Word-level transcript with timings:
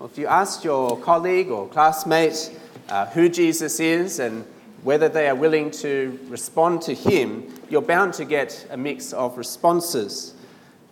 Well, 0.00 0.08
if 0.08 0.16
you 0.16 0.28
ask 0.28 0.64
your 0.64 0.98
colleague 0.98 1.50
or 1.50 1.68
classmate 1.68 2.58
uh, 2.88 3.04
who 3.08 3.28
Jesus 3.28 3.80
is 3.80 4.18
and 4.18 4.46
whether 4.82 5.10
they 5.10 5.28
are 5.28 5.34
willing 5.34 5.70
to 5.72 6.18
respond 6.28 6.80
to 6.82 6.94
him, 6.94 7.52
you're 7.68 7.82
bound 7.82 8.14
to 8.14 8.24
get 8.24 8.66
a 8.70 8.78
mix 8.78 9.12
of 9.12 9.36
responses. 9.36 10.32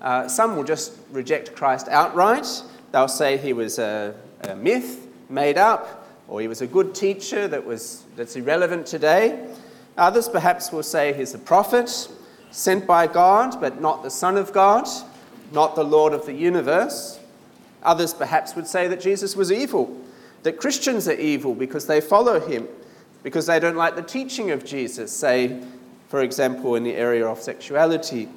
Uh, 0.03 0.29
some 0.29 0.57
will 0.57 0.65
just 0.65 0.93
reject 1.11 1.55
Christ 1.55 1.89
outright. 1.89 2.47
They'll 2.93 3.09
say 3.09 3.39
he 3.39 3.55
was 3.55 3.79
a, 3.79 4.15
a 4.43 4.55
myth 4.55 5.07
made 5.31 5.57
up, 5.57 6.07
or 6.29 6.43
he 6.43 6.47
was 6.47 6.61
a 6.61 6.67
good 6.67 6.95
teacher 6.95 7.49
that 7.49 7.65
was, 7.65 8.05
that's 8.15 8.37
irrelevant 8.37 8.87
today. 8.87 9.49
Others 9.97 10.29
perhaps 10.29 10.71
will 10.71 10.83
say 10.83 11.15
he's 11.15 11.33
a 11.33 11.39
prophet 11.39 12.11
sent 12.51 12.87
by 12.87 13.07
God, 13.07 13.59
but 13.59 13.81
not 13.81 14.03
the 14.03 14.11
Son 14.11 14.37
of 14.37 14.53
God, 14.53 14.87
not 15.51 15.77
the 15.77 15.83
Lord 15.83 16.13
of 16.13 16.27
the 16.27 16.35
universe. 16.35 17.18
Others 17.83 18.15
perhaps 18.15 18.55
would 18.57 18.67
say 18.67 18.89
that 18.89 19.01
Jesus 19.01 19.37
was 19.37 19.53
evil, 19.53 19.97
that 20.43 20.59
Christians 20.59 21.09
are 21.09 21.13
evil 21.13 21.55
because 21.55 21.87
they 21.87 22.01
follow 22.01 22.41
him, 22.41 22.67
because 23.23 23.47
they 23.47 23.61
don't 23.61 23.77
like 23.77 23.97
the 23.97 24.03
teaching 24.03 24.51
of 24.51 24.65
Jesus, 24.65 25.13
say, 25.13 25.61
for 26.09 26.23
example, 26.23 26.75
in 26.75 26.85
the 26.85 26.95
area 26.95 27.27
of 27.27 27.41
sexuality. 27.41 28.29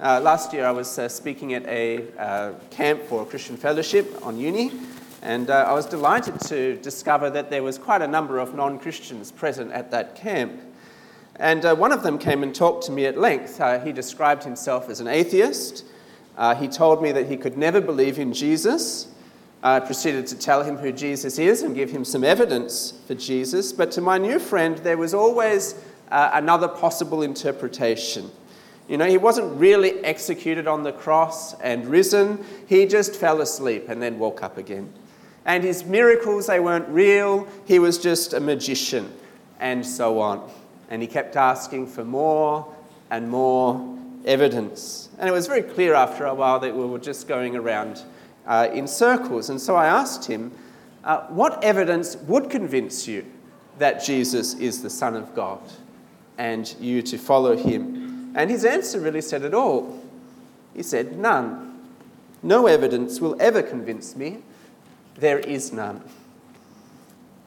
Uh, 0.00 0.20
last 0.20 0.52
year 0.52 0.64
I 0.64 0.70
was 0.70 0.98
uh, 0.98 1.08
speaking 1.08 1.54
at 1.54 1.66
a 1.66 2.04
uh, 2.16 2.52
camp 2.70 3.02
for 3.02 3.22
a 3.22 3.26
Christian 3.26 3.56
fellowship 3.56 4.24
on 4.24 4.38
uni, 4.38 4.70
and 5.22 5.50
uh, 5.50 5.64
I 5.66 5.72
was 5.72 5.86
delighted 5.86 6.40
to 6.42 6.76
discover 6.76 7.30
that 7.30 7.50
there 7.50 7.64
was 7.64 7.78
quite 7.78 8.02
a 8.02 8.06
number 8.06 8.38
of 8.38 8.54
non 8.54 8.78
Christians 8.78 9.32
present 9.32 9.72
at 9.72 9.90
that 9.90 10.14
camp. 10.14 10.60
And 11.36 11.64
uh, 11.64 11.74
one 11.74 11.92
of 11.92 12.02
them 12.02 12.18
came 12.18 12.42
and 12.42 12.54
talked 12.54 12.84
to 12.86 12.92
me 12.92 13.06
at 13.06 13.18
length. 13.18 13.60
Uh, 13.60 13.80
he 13.80 13.92
described 13.92 14.44
himself 14.44 14.88
as 14.88 15.00
an 15.00 15.08
atheist. 15.08 15.84
Uh, 16.38 16.54
he 16.54 16.68
told 16.68 17.02
me 17.02 17.10
that 17.10 17.26
he 17.26 17.36
could 17.36 17.58
never 17.58 17.80
believe 17.80 18.18
in 18.18 18.32
Jesus. 18.32 19.08
I 19.60 19.80
proceeded 19.80 20.28
to 20.28 20.38
tell 20.38 20.62
him 20.62 20.76
who 20.76 20.92
Jesus 20.92 21.36
is 21.36 21.62
and 21.62 21.74
give 21.74 21.90
him 21.90 22.04
some 22.04 22.22
evidence 22.22 22.94
for 23.08 23.16
Jesus. 23.16 23.72
But 23.72 23.90
to 23.92 24.00
my 24.00 24.18
new 24.18 24.38
friend, 24.38 24.78
there 24.78 24.96
was 24.96 25.14
always 25.14 25.74
uh, 26.12 26.30
another 26.32 26.68
possible 26.68 27.22
interpretation. 27.22 28.30
You 28.88 28.98
know, 28.98 29.06
he 29.06 29.18
wasn't 29.18 29.58
really 29.58 30.02
executed 30.04 30.68
on 30.68 30.84
the 30.84 30.92
cross 30.92 31.54
and 31.60 31.86
risen, 31.86 32.42
he 32.68 32.86
just 32.86 33.16
fell 33.16 33.40
asleep 33.40 33.88
and 33.88 34.00
then 34.00 34.18
woke 34.18 34.42
up 34.42 34.56
again. 34.58 34.92
And 35.44 35.64
his 35.64 35.84
miracles, 35.84 36.46
they 36.46 36.60
weren't 36.60 36.88
real, 36.88 37.48
he 37.66 37.80
was 37.80 37.98
just 37.98 38.32
a 38.32 38.40
magician, 38.40 39.12
and 39.58 39.84
so 39.84 40.20
on. 40.20 40.48
And 40.88 41.02
he 41.02 41.08
kept 41.08 41.36
asking 41.36 41.88
for 41.88 42.04
more 42.04 42.74
and 43.10 43.28
more 43.28 43.98
evidence. 44.24 45.08
And 45.18 45.28
it 45.28 45.32
was 45.32 45.46
very 45.46 45.62
clear 45.62 45.94
after 45.94 46.26
a 46.26 46.34
while 46.34 46.60
that 46.60 46.74
we 46.74 46.84
were 46.84 46.98
just 46.98 47.28
going 47.28 47.56
around 47.56 48.02
uh, 48.46 48.68
in 48.72 48.86
circles. 48.86 49.50
And 49.50 49.60
so 49.60 49.76
I 49.76 49.86
asked 49.86 50.24
him, 50.24 50.52
uh, 51.04 51.20
What 51.28 51.62
evidence 51.62 52.16
would 52.16 52.50
convince 52.50 53.06
you 53.06 53.24
that 53.78 54.02
Jesus 54.02 54.54
is 54.54 54.82
the 54.82 54.90
Son 54.90 55.14
of 55.16 55.34
God 55.34 55.60
and 56.36 56.74
you 56.80 57.02
to 57.02 57.18
follow 57.18 57.56
him? 57.56 58.32
And 58.34 58.50
his 58.50 58.64
answer 58.64 59.00
really 59.00 59.20
said 59.20 59.42
it 59.42 59.54
all. 59.54 60.02
He 60.74 60.82
said, 60.82 61.18
None. 61.18 61.68
No 62.42 62.66
evidence 62.66 63.20
will 63.20 63.36
ever 63.40 63.62
convince 63.62 64.14
me. 64.14 64.38
There 65.16 65.40
is 65.40 65.72
none. 65.72 66.02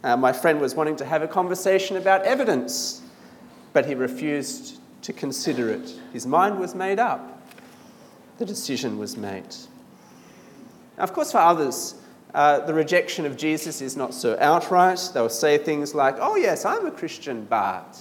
Uh, 0.04 0.18
my 0.18 0.34
friend 0.34 0.60
was 0.60 0.76
wanting 0.76 0.98
to 0.98 1.06
have 1.06 1.22
a 1.22 1.28
conversation 1.28 1.96
about 1.96 2.24
evidence, 2.24 3.02
but 3.72 3.86
he 3.86 3.96
refused 3.96 4.81
to 5.02 5.14
consider 5.14 5.70
it. 5.70 5.94
His 6.14 6.28
mind 6.28 6.60
was 6.60 6.76
made 6.76 7.00
up. 7.00 7.42
The 8.38 8.46
decision 8.46 8.98
was 8.98 9.18
made. 9.18 9.56
Now, 10.98 11.04
of 11.04 11.14
course, 11.14 11.32
for 11.32 11.40
others, 11.40 11.96
uh, 12.34 12.60
the 12.60 12.74
rejection 12.74 13.26
of 13.26 13.36
Jesus 13.36 13.82
is 13.82 13.98
not 13.98 14.14
so 14.14 14.38
outright. 14.40 15.10
They'll 15.14 15.30
say 15.30 15.58
things 15.58 15.94
like, 15.94 16.16
Oh, 16.20 16.36
yes, 16.36 16.66
I'm 16.66 16.86
a 16.86 16.92
Christian, 16.92 17.46
but. 17.46 18.00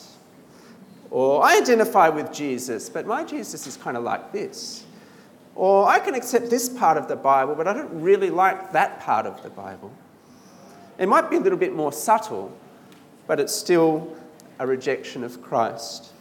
Or 1.10 1.42
I 1.42 1.56
identify 1.58 2.08
with 2.08 2.32
Jesus, 2.32 2.88
but 2.88 3.06
my 3.06 3.24
Jesus 3.24 3.66
is 3.66 3.76
kind 3.76 3.96
of 3.96 4.04
like 4.04 4.32
this. 4.32 4.84
Or 5.56 5.88
I 5.88 5.98
can 5.98 6.14
accept 6.14 6.48
this 6.48 6.68
part 6.68 6.96
of 6.96 7.08
the 7.08 7.16
Bible, 7.16 7.54
but 7.56 7.66
I 7.66 7.72
don't 7.72 8.00
really 8.00 8.30
like 8.30 8.72
that 8.72 9.00
part 9.00 9.26
of 9.26 9.42
the 9.42 9.50
Bible. 9.50 9.92
It 10.98 11.08
might 11.08 11.28
be 11.28 11.36
a 11.36 11.40
little 11.40 11.58
bit 11.58 11.74
more 11.74 11.92
subtle, 11.92 12.56
but 13.26 13.40
it's 13.40 13.54
still 13.54 14.16
a 14.58 14.66
rejection 14.66 15.24
of 15.24 15.42
Christ. 15.42 16.12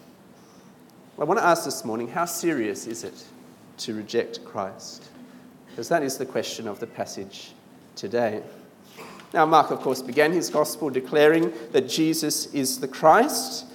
I 1.19 1.25
want 1.25 1.37
to 1.37 1.45
ask 1.45 1.65
this 1.65 1.83
morning 1.83 2.07
how 2.07 2.23
serious 2.23 2.87
is 2.87 3.03
it 3.03 3.25
to 3.79 3.93
reject 3.93 4.45
Christ? 4.45 5.03
Because 5.67 5.89
that 5.89 6.01
is 6.01 6.17
the 6.17 6.25
question 6.25 6.65
of 6.65 6.79
the 6.79 6.87
passage 6.87 7.51
today. 7.97 8.41
Now, 9.33 9.45
Mark, 9.45 9.69
of 9.69 9.81
course, 9.81 10.01
began 10.01 10.31
his 10.31 10.49
gospel 10.49 10.89
declaring 10.89 11.51
that 11.73 11.89
Jesus 11.89 12.45
is 12.53 12.79
the 12.79 12.87
Christ, 12.87 13.65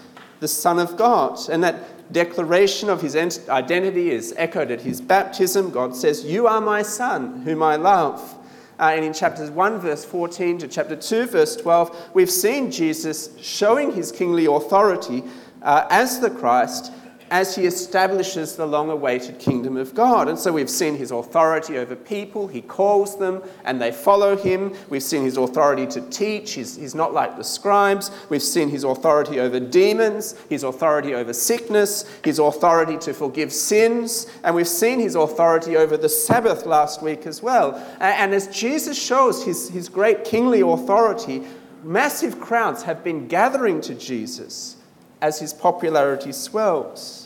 the 0.41 0.49
Son 0.49 0.79
of 0.79 0.97
God. 0.97 1.39
And 1.51 1.63
that 1.63 2.11
declaration 2.11 2.89
of 2.89 3.03
his 3.03 3.15
identity 3.15 4.11
is 4.11 4.33
echoed 4.39 4.71
at 4.71 4.81
his 4.81 5.03
baptism. 5.03 5.71
God 5.71 5.95
says, 5.95 6.25
You 6.25 6.47
are 6.47 6.63
my 6.63 6.81
Son, 6.81 7.43
whom 7.43 7.63
I 7.63 7.77
love. 7.77 8.39
Uh, 8.79 8.93
and 8.95 9.05
in 9.05 9.13
chapters 9.13 9.51
1, 9.51 9.81
verse 9.81 10.03
14 10.03 10.59
to 10.59 10.69
chapter 10.69 10.97
2, 10.97 11.27
verse 11.27 11.57
12, 11.57 12.11
we've 12.15 12.31
seen 12.31 12.71
Jesus 12.71 13.39
showing 13.39 13.93
his 13.93 14.11
kingly 14.11 14.47
authority 14.47 15.23
uh, 15.61 15.87
as 15.91 16.21
the 16.21 16.31
Christ 16.31 16.91
as 17.35 17.57
he 17.57 17.67
establishes 17.67 18.55
the 18.55 18.65
long 18.65 18.91
awaited 18.91 19.41
kingdom 19.41 19.77
of 19.77 19.93
God. 19.93 20.29
And 20.29 20.39
so 20.39 20.53
we've 20.53 20.71
seen 20.71 20.95
his 20.95 21.11
authority 21.11 21.79
over 21.79 21.97
people, 21.97 22.47
he 22.47 22.63
calls 22.63 23.19
them 23.19 23.43
and 23.65 23.83
they 23.83 23.91
follow 23.91 24.37
him. 24.37 24.73
We've 24.89 25.03
seen 25.03 25.25
his 25.25 25.37
authority 25.37 25.85
to 25.89 26.01
teach, 26.11 26.53
he's, 26.53 26.77
he's 26.77 26.95
not 26.95 27.13
like 27.13 27.37
the 27.37 27.43
scribes. 27.43 28.13
We've 28.29 28.41
seen 28.41 28.69
his 28.69 28.85
authority 28.85 29.41
over 29.41 29.59
demons, 29.59 30.37
his 30.49 30.63
authority 30.63 31.13
over 31.13 31.33
sickness, 31.33 32.05
his 32.23 32.39
authority 32.39 32.99
to 32.99 33.13
forgive 33.13 33.53
sins, 33.53 34.29
and 34.45 34.55
we've 34.55 34.69
seen 34.69 35.01
his 35.01 35.17
authority 35.17 35.77
over 35.77 35.97
the 35.97 36.09
Sabbath 36.09 36.67
last 36.67 37.03
week 37.03 37.27
as 37.27 37.43
well. 37.43 37.75
And 37.99 38.33
as 38.33 38.47
Jesus 38.47 38.97
shows 38.97 39.45
his, 39.45 39.69
his 39.71 39.89
great 39.89 40.23
kingly 40.23 40.61
authority, 40.61 41.43
massive 41.83 42.39
crowds 42.39 42.85
have 42.85 43.03
been 43.03 43.27
gathering 43.27 43.81
to 43.81 43.95
Jesus 43.97 44.77
as 45.21 45.41
his 45.41 45.53
popularity 45.53 46.31
swells. 46.31 47.24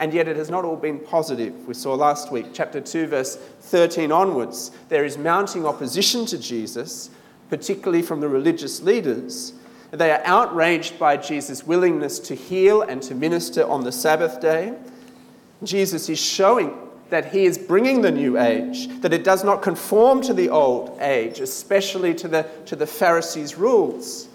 And 0.00 0.14
yet 0.14 0.26
it 0.28 0.36
has 0.36 0.48
not 0.48 0.64
all 0.64 0.76
been 0.76 0.98
positive. 0.98 1.68
We 1.68 1.74
saw 1.74 1.94
last 1.94 2.32
week, 2.32 2.46
chapter 2.54 2.80
2, 2.80 3.06
verse 3.06 3.36
13 3.36 4.10
onwards, 4.10 4.70
there 4.88 5.04
is 5.04 5.18
mounting 5.18 5.66
opposition 5.66 6.24
to 6.26 6.38
Jesus, 6.38 7.10
particularly 7.50 8.00
from 8.00 8.20
the 8.20 8.28
religious 8.28 8.80
leaders. 8.80 9.52
They 9.90 10.10
are 10.10 10.22
outraged 10.24 10.98
by 10.98 11.18
Jesus' 11.18 11.66
willingness 11.66 12.18
to 12.20 12.34
heal 12.34 12.80
and 12.80 13.02
to 13.02 13.14
minister 13.14 13.68
on 13.68 13.84
the 13.84 13.92
Sabbath 13.92 14.40
day. 14.40 14.74
Jesus 15.62 16.08
is 16.08 16.18
showing 16.18 16.74
that 17.10 17.32
he 17.32 17.44
is 17.44 17.58
bringing 17.58 18.00
the 18.00 18.10
new 18.10 18.38
age, 18.38 18.88
that 19.02 19.12
it 19.12 19.22
does 19.22 19.44
not 19.44 19.60
conform 19.60 20.22
to 20.22 20.32
the 20.32 20.48
old 20.48 20.96
age, 21.00 21.40
especially 21.40 22.14
to 22.14 22.28
the, 22.28 22.46
to 22.64 22.74
the 22.74 22.86
Pharisees' 22.86 23.58
rules. 23.58 24.29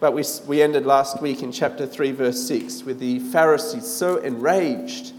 But 0.00 0.14
we, 0.14 0.24
we 0.46 0.62
ended 0.62 0.86
last 0.86 1.20
week 1.20 1.42
in 1.42 1.52
chapter 1.52 1.86
3, 1.86 2.12
verse 2.12 2.42
6, 2.48 2.84
with 2.84 2.98
the 2.98 3.18
Pharisees 3.18 3.86
so 3.86 4.16
enraged 4.16 5.12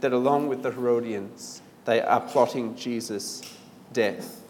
that 0.00 0.14
along 0.14 0.48
with 0.48 0.62
the 0.62 0.70
Herodians, 0.70 1.60
they 1.84 2.00
are 2.00 2.20
plotting 2.20 2.74
Jesus' 2.74 3.42
death. 3.92 4.40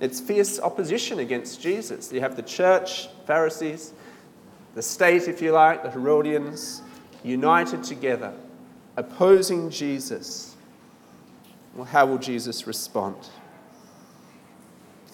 It's 0.00 0.20
fierce 0.20 0.58
opposition 0.58 1.18
against 1.18 1.60
Jesus. 1.60 2.10
You 2.12 2.20
have 2.20 2.34
the 2.34 2.42
church, 2.42 3.08
Pharisees, 3.26 3.92
the 4.74 4.82
state, 4.82 5.28
if 5.28 5.42
you 5.42 5.52
like, 5.52 5.82
the 5.82 5.90
Herodians, 5.90 6.80
united 7.22 7.84
together, 7.84 8.32
opposing 8.96 9.68
Jesus. 9.68 10.56
Well, 11.74 11.84
how 11.84 12.06
will 12.06 12.18
Jesus 12.18 12.66
respond? 12.66 13.16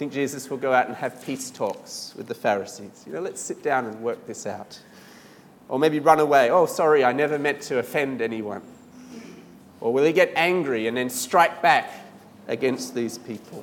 Think 0.01 0.15
Jesus 0.15 0.49
will 0.49 0.57
go 0.57 0.73
out 0.73 0.87
and 0.87 0.97
have 0.97 1.23
peace 1.27 1.51
talks 1.51 2.15
with 2.17 2.27
the 2.27 2.35
Pharisees? 2.35 3.05
You 3.07 3.13
know, 3.13 3.21
let's 3.21 3.39
sit 3.39 3.63
down 3.63 3.85
and 3.85 4.01
work 4.01 4.27
this 4.27 4.47
out. 4.47 4.81
Or 5.69 5.79
maybe 5.79 6.01
run 6.01 6.21
away. 6.21 6.49
Oh, 6.49 6.65
sorry, 6.65 7.05
I 7.05 7.13
never 7.13 7.39
meant 7.39 7.61
to 7.65 7.81
offend 7.81 8.23
anyone. 8.23 8.63
Or 9.79 9.93
will 9.93 10.05
he 10.05 10.15
get 10.15 10.33
angry 10.35 10.87
and 10.87 10.97
then 10.97 11.11
strike 11.11 11.61
back 11.61 11.93
against 12.49 12.95
these 12.95 13.19
people? 13.19 13.63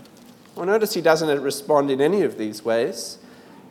Well, 0.53 0.67
notice 0.67 0.93
he 0.93 1.01
doesn't 1.01 1.41
respond 1.41 1.89
in 1.89 2.01
any 2.01 2.21
of 2.21 2.37
these 2.37 2.63
ways. 2.63 3.17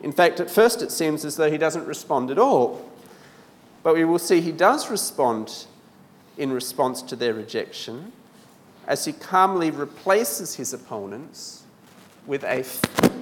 In 0.03 0.11
fact, 0.11 0.41
at 0.41 0.51
first 0.51 0.81
it 0.81 0.91
seems 0.91 1.23
as 1.23 1.37
though 1.37 1.49
he 1.49 1.57
doesn't 1.57 1.87
respond 1.87 2.31
at 2.31 2.37
all. 2.37 2.85
But 3.81 3.95
we 3.95 4.03
will 4.03 4.19
see 4.19 4.41
he 4.41 4.51
does 4.51 4.89
respond 4.89 5.67
in 6.37 6.51
response 6.51 7.01
to 7.03 7.15
their 7.15 7.33
rejection 7.33 8.11
as 8.85 9.05
he 9.05 9.13
calmly 9.13 9.71
replaces 9.71 10.55
his 10.55 10.73
opponents 10.73 11.63
with 12.27 12.43
a, 12.43 12.57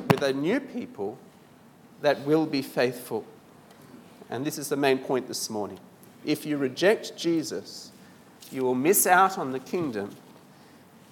with 0.09 0.21
a 0.21 0.33
new 0.33 0.59
people 0.59 1.17
that 2.01 2.19
will 2.25 2.45
be 2.45 2.61
faithful. 2.61 3.25
And 4.29 4.45
this 4.45 4.57
is 4.57 4.69
the 4.69 4.75
main 4.75 4.97
point 4.97 5.27
this 5.27 5.49
morning. 5.49 5.79
If 6.25 6.45
you 6.45 6.57
reject 6.57 7.15
Jesus, 7.15 7.91
you 8.51 8.63
will 8.63 8.75
miss 8.75 9.07
out 9.07 9.37
on 9.37 9.51
the 9.51 9.59
kingdom 9.59 10.15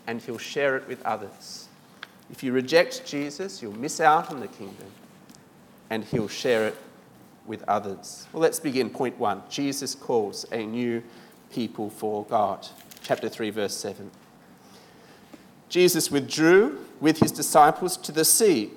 and 0.08 0.22
he'll 0.22 0.38
share 0.38 0.76
it 0.76 0.88
with 0.88 1.02
others. 1.04 1.68
If 2.32 2.44
you 2.44 2.52
reject 2.52 3.06
Jesus, 3.06 3.62
you'll 3.62 3.78
miss 3.78 4.02
out 4.02 4.32
on 4.32 4.40
the 4.40 4.48
kingdom 4.48 4.88
and 5.90 6.04
he'll 6.04 6.28
share 6.28 6.68
it 6.68 6.76
with 7.46 7.64
others. 7.68 8.26
Well, 8.34 8.42
let's 8.42 8.60
begin. 8.60 8.90
Point 8.90 9.20
one 9.20 9.44
Jesus 9.50 9.94
calls 9.94 10.46
a 10.52 10.66
new 10.66 11.04
people 11.52 11.90
for 11.90 12.26
God. 12.26 12.68
Chapter 13.04 13.30
3, 13.30 13.50
verse 13.52 13.76
7. 13.76 14.10
Jesus 15.70 16.10
withdrew 16.10 16.80
with 17.04 17.20
his 17.20 17.34
disciples 17.34 17.98
to 17.98 18.14
the 18.14 18.24
sea, 18.24 18.72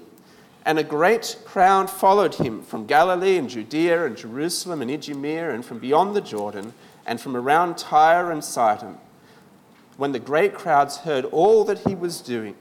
and 0.64 0.81
a 0.81 0.82
great 0.82 1.38
crowd 1.44 1.88
followed 1.88 2.34
him 2.34 2.61
from 2.61 2.84
Galilee 2.84 3.37
and 3.37 3.49
Judea 3.49 4.05
and 4.05 4.17
Jerusalem 4.17 4.82
and 4.82 4.90
Idumea 4.90 5.55
and 5.55 5.64
from 5.64 5.78
beyond 5.78 6.17
the 6.17 6.20
Jordan 6.20 6.75
and 7.06 7.20
from 7.20 7.37
around 7.37 7.78
Tyre 7.78 8.32
and 8.32 8.43
Sidon. 8.43 8.99
When 9.96 10.11
the 10.11 10.19
great 10.19 10.55
crowds 10.55 10.96
heard 10.96 11.25
all 11.26 11.62
that 11.67 11.78
he 11.87 11.94
was 11.94 12.20
doing, 12.20 12.56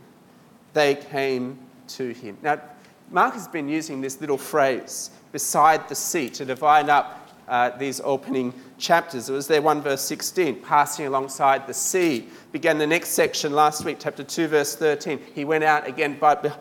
they 0.73 0.93
came 0.93 1.57
to 1.87 2.13
him. 2.13 2.37
Now, 2.43 2.61
Mark 3.09 3.33
has 3.33 3.47
been 3.47 3.67
using 3.67 4.01
this 4.01 4.21
little 4.21 4.37
phrase, 4.37 5.09
beside 5.31 5.89
the 5.89 5.95
sea, 5.95 6.29
to 6.29 6.45
divide 6.45 6.89
up 6.89 7.27
uh, 7.47 7.71
these 7.71 8.01
opening 8.03 8.53
chapters. 8.77 9.29
It 9.29 9.33
was 9.33 9.47
there 9.47 9.61
1 9.61 9.81
verse 9.81 10.01
16, 10.01 10.61
passing 10.61 11.07
alongside 11.07 11.67
the 11.67 11.73
sea. 11.73 12.27
Began 12.51 12.77
the 12.77 12.87
next 12.87 13.09
section 13.09 13.53
last 13.53 13.85
week, 13.85 13.97
chapter 13.99 14.23
2, 14.23 14.47
verse 14.47 14.75
13. 14.75 15.19
He 15.33 15.45
went 15.45 15.63
out 15.63 15.87
again 15.87 16.17
by, 16.19 16.53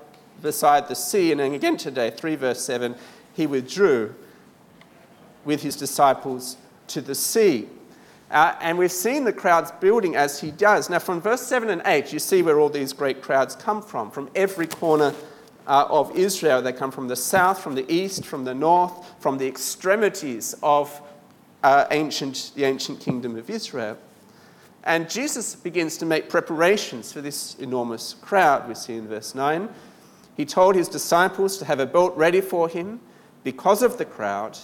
beside 0.43 0.89
the 0.89 0.95
sea. 0.95 1.33
And 1.33 1.41
then 1.41 1.55
again 1.55 1.77
today, 1.77 2.11
3 2.11 2.37
verse 2.37 2.61
7, 2.61 2.95
he 3.33 3.47
withdrew 3.47 4.15
with 5.45 5.63
his 5.63 5.77
disciples 5.77 6.57
to 6.89 7.01
the 7.01 7.15
sea. 7.15 7.69
Uh, 8.31 8.55
and 8.61 8.79
we've 8.79 8.91
seen 8.91 9.25
the 9.25 9.33
crowds 9.33 9.71
building 9.81 10.17
as 10.17 10.41
he 10.41 10.51
does. 10.51 10.91
Now, 10.91 10.99
from 10.99 11.21
verse 11.21 11.43
7 11.43 11.69
and 11.71 11.83
8, 11.85 12.13
you 12.13 12.19
see 12.19 12.43
where 12.43 12.59
all 12.59 12.69
these 12.69 12.93
great 12.93 13.23
crowds 13.23 13.55
come 13.55 13.83
from, 13.83 14.11
from 14.11 14.31
every 14.35 14.67
corner 14.67 15.15
uh, 15.67 15.87
of 15.89 16.17
Israel. 16.17 16.63
They 16.63 16.73
come 16.73 16.91
from 16.91 17.09
the 17.09 17.17
south, 17.17 17.63
from 17.63 17.75
the 17.75 17.91
east, 17.93 18.25
from 18.25 18.45
the 18.45 18.55
north, 18.55 18.93
from 19.21 19.39
the 19.39 19.47
extremities 19.47 20.55
of 20.63 21.01
uh, 21.65 21.87
ancient, 21.91 22.53
the 22.55 22.65
ancient 22.65 23.01
kingdom 23.01 23.37
of 23.37 23.49
Israel. 23.49 23.97
And 24.85 25.09
Jesus 25.09 25.57
begins 25.57 25.97
to 25.97 26.07
make 26.07 26.29
preparations 26.29 27.11
for 27.11 27.23
this 27.23 27.55
enormous 27.55 28.15
crowd, 28.21 28.69
we 28.69 28.75
see 28.75 28.97
in 28.97 29.09
verse 29.09 29.35
9. 29.35 29.71
He 30.37 30.45
told 30.45 30.75
his 30.75 30.89
disciples 30.89 31.57
to 31.59 31.65
have 31.65 31.81
a 31.81 31.87
boat 31.87 32.15
ready 32.17 32.43
for 32.43 32.69
him 32.69 33.01
because 33.45 33.83
of 33.83 33.97
the 33.97 34.05
crowd, 34.05 34.59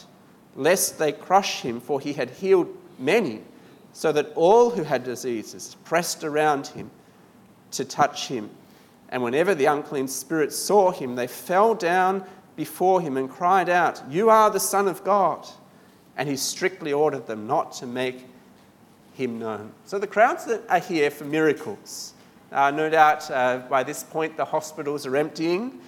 lest 0.54 0.98
they 0.98 1.10
crush 1.10 1.62
him, 1.62 1.80
for 1.80 2.00
he 2.00 2.12
had 2.12 2.28
healed 2.28 2.68
many, 2.98 3.40
so 3.94 4.12
that 4.12 4.30
all 4.34 4.68
who 4.68 4.82
had 4.82 5.02
diseases 5.02 5.76
pressed 5.84 6.22
around 6.22 6.66
him 6.66 6.90
to 7.70 7.84
touch 7.84 8.28
him. 8.28 8.50
And 9.08 9.22
whenever 9.22 9.54
the 9.54 9.64
unclean 9.64 10.06
spirits 10.06 10.56
saw 10.56 10.90
him, 10.90 11.14
they 11.14 11.26
fell 11.26 11.74
down 11.74 12.24
before 12.56 13.00
him 13.00 13.16
and 13.16 13.30
cried 13.30 13.70
out, 13.70 14.02
You 14.10 14.28
are 14.28 14.50
the 14.50 14.60
Son 14.60 14.86
of 14.86 15.02
God. 15.02 15.48
And 16.20 16.28
he 16.28 16.36
strictly 16.36 16.92
ordered 16.92 17.26
them 17.26 17.46
not 17.46 17.72
to 17.76 17.86
make 17.86 18.26
him 19.14 19.38
known. 19.38 19.72
So 19.86 19.98
the 19.98 20.06
crowds 20.06 20.44
that 20.44 20.60
are 20.68 20.78
here 20.78 21.10
for 21.10 21.24
miracles. 21.24 22.12
Uh, 22.52 22.70
no 22.70 22.90
doubt 22.90 23.30
uh, 23.30 23.62
by 23.70 23.82
this 23.82 24.04
point 24.04 24.36
the 24.36 24.44
hospitals 24.44 25.06
are 25.06 25.16
emptying, 25.16 25.80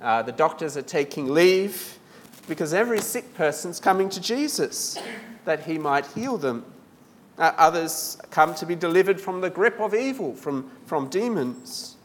uh, 0.00 0.22
the 0.22 0.30
doctors 0.30 0.76
are 0.76 0.82
taking 0.82 1.34
leave, 1.34 1.98
because 2.46 2.72
every 2.72 3.00
sick 3.00 3.34
person's 3.34 3.80
coming 3.80 4.08
to 4.10 4.20
Jesus 4.20 4.96
that 5.44 5.64
he 5.64 5.76
might 5.76 6.06
heal 6.06 6.36
them. 6.36 6.64
Uh, 7.36 7.50
others 7.58 8.16
come 8.30 8.54
to 8.54 8.66
be 8.66 8.76
delivered 8.76 9.20
from 9.20 9.40
the 9.40 9.50
grip 9.50 9.80
of 9.80 9.92
evil, 9.92 10.36
from, 10.36 10.70
from 10.86 11.08
demons. 11.08 11.96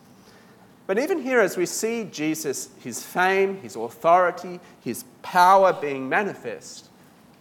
But 0.87 0.97
even 0.97 1.21
here, 1.21 1.39
as 1.39 1.55
we 1.55 1.67
see 1.67 2.05
Jesus, 2.05 2.69
his 2.79 3.03
fame, 3.03 3.57
his 3.57 3.75
authority, 3.75 4.59
his 4.81 5.05
power 5.21 5.71
being 5.71 6.09
manifest, 6.09 6.89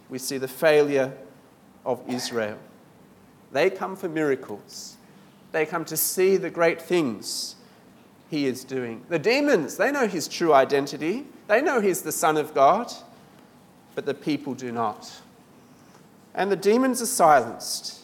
we 0.09 0.19
see 0.19 0.37
the 0.37 0.47
failure 0.47 1.13
of 1.85 2.01
Israel. 2.07 2.57
They 3.51 3.69
come 3.69 3.95
for 3.95 4.09
miracles, 4.09 4.97
they 5.51 5.65
come 5.65 5.85
to 5.85 5.97
see 5.97 6.37
the 6.37 6.49
great 6.49 6.81
things 6.81 7.55
he 8.29 8.45
is 8.45 8.63
doing. 8.63 9.05
The 9.09 9.19
demons, 9.19 9.77
they 9.77 9.91
know 9.91 10.07
his 10.07 10.27
true 10.27 10.53
identity, 10.53 11.25
they 11.47 11.61
know 11.61 11.79
he's 11.79 12.01
the 12.01 12.11
Son 12.11 12.37
of 12.37 12.53
God, 12.53 12.91
but 13.93 14.05
the 14.05 14.13
people 14.13 14.53
do 14.53 14.71
not. 14.71 15.21
And 16.33 16.51
the 16.51 16.57
demons 16.57 17.01
are 17.01 17.05
silenced 17.05 18.03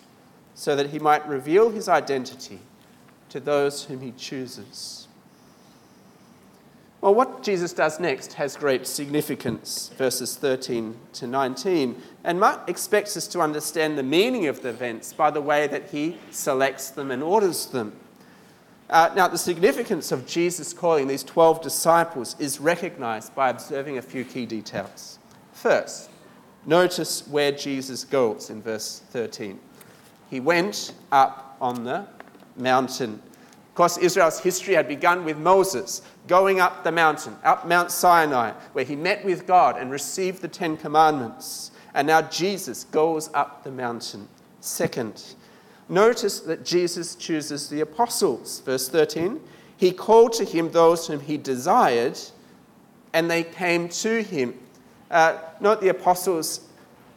so 0.56 0.76
that 0.76 0.92
he 0.92 1.00
might 1.00 1.28
reveal 1.28 1.70
his 1.70 1.90
identity 1.90 2.60
to 3.30 3.40
those 3.40 3.86
whom 3.86 4.00
he 4.02 4.12
chooses. 4.12 5.01
Well, 7.02 7.16
what 7.16 7.42
Jesus 7.42 7.74
does 7.74 8.00
next 8.00 8.34
has 8.34 8.56
great 8.56 8.86
significance, 8.86 9.90
verses 9.98 10.36
13 10.36 10.96
to 11.14 11.26
19. 11.26 12.00
And 12.24 12.40
Mark 12.40 12.70
expects 12.70 13.18
us 13.18 13.28
to 13.30 13.42
understand 13.42 13.98
the 13.98 14.04
meaning 14.04 14.46
of 14.46 14.62
the 14.62 14.70
events 14.70 15.12
by 15.12 15.32
the 15.32 15.42
way 15.42 15.66
that 15.66 15.90
he 15.90 16.20
selects 16.30 16.92
them 16.92 17.10
and 17.10 17.24
orders 17.24 17.66
them. 17.66 17.94
Uh, 18.88 19.10
now, 19.16 19.28
the 19.28 19.38
significance 19.38 20.12
of 20.12 20.28
Jesus 20.28 20.74
calling 20.74 21.08
these 21.08 21.24
12 21.24 21.64
disciples 21.64 22.36
is 22.38 22.60
recognized 22.60 23.34
by 23.34 23.50
observing 23.50 23.98
a 23.98 24.02
few 24.02 24.24
key 24.24 24.46
details. 24.46 25.18
First, 25.54 26.12
notice 26.68 27.28
where 27.28 27.52
Jesus 27.52 28.04
goes 28.04 28.52
in 28.52 28.62
verse 28.62 29.02
13. 29.10 29.60
He 30.30 30.40
went 30.40 30.94
up 31.12 31.58
on 31.60 31.84
the 31.84 32.06
mountain. 32.58 33.14
Of 33.14 33.76
course, 33.76 33.98
Israel's 33.98 34.42
history 34.42 34.76
had 34.76 34.90
begun 34.90 35.24
with 35.24 35.38
Moses 35.38 36.02
going 36.32 36.62
up 36.62 36.86
the 36.86 36.92
mountain, 36.94 37.36
up 37.44 37.68
Mount 37.68 37.92
Sinai, 37.92 38.54
where 38.72 38.86
he 38.86 38.96
met 38.96 39.26
with 39.26 39.46
God 39.46 39.78
and 39.78 39.92
received 39.92 40.42
the 40.42 40.48
Ten 40.48 40.78
Commandments. 40.78 41.72
And 41.94 42.08
now 42.08 42.22
Jesus 42.22 42.86
goes 42.86 43.30
up 43.34 43.66
the 43.66 43.72
mountain. 43.72 44.30
Second, 44.62 45.36
notice 45.90 46.40
that 46.40 46.64
Jesus 46.64 47.16
chooses 47.16 47.68
the 47.68 47.82
apostles. 47.82 48.62
Verse 48.62 48.88
13, 48.88 49.42
he 49.76 49.92
called 49.92 50.32
to 50.32 50.46
him 50.46 50.72
those 50.72 51.06
whom 51.06 51.20
he 51.20 51.36
desired, 51.36 52.18
and 53.12 53.30
they 53.30 53.44
came 53.44 53.90
to 53.90 54.24
him. 54.24 54.58
Uh, 55.10 55.38
note 55.60 55.82
the 55.82 55.90
apostles 55.90 56.62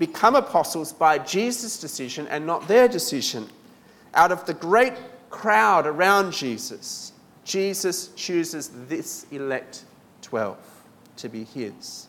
become 0.01 0.35
apostles 0.35 0.93
by 0.93 1.19
Jesus' 1.19 1.79
decision 1.79 2.27
and 2.27 2.45
not 2.45 2.67
their 2.67 2.89
decision. 2.89 3.49
Out 4.13 4.33
of 4.33 4.45
the 4.45 4.55
great 4.55 4.95
crowd 5.31 5.87
around 5.87 6.33
Jesus, 6.33 7.13
Jesus 7.45 8.09
chooses 8.17 8.71
this 8.89 9.27
elect 9.31 9.85
12 10.23 10.57
to 11.19 11.29
be 11.29 11.45
his. 11.45 12.09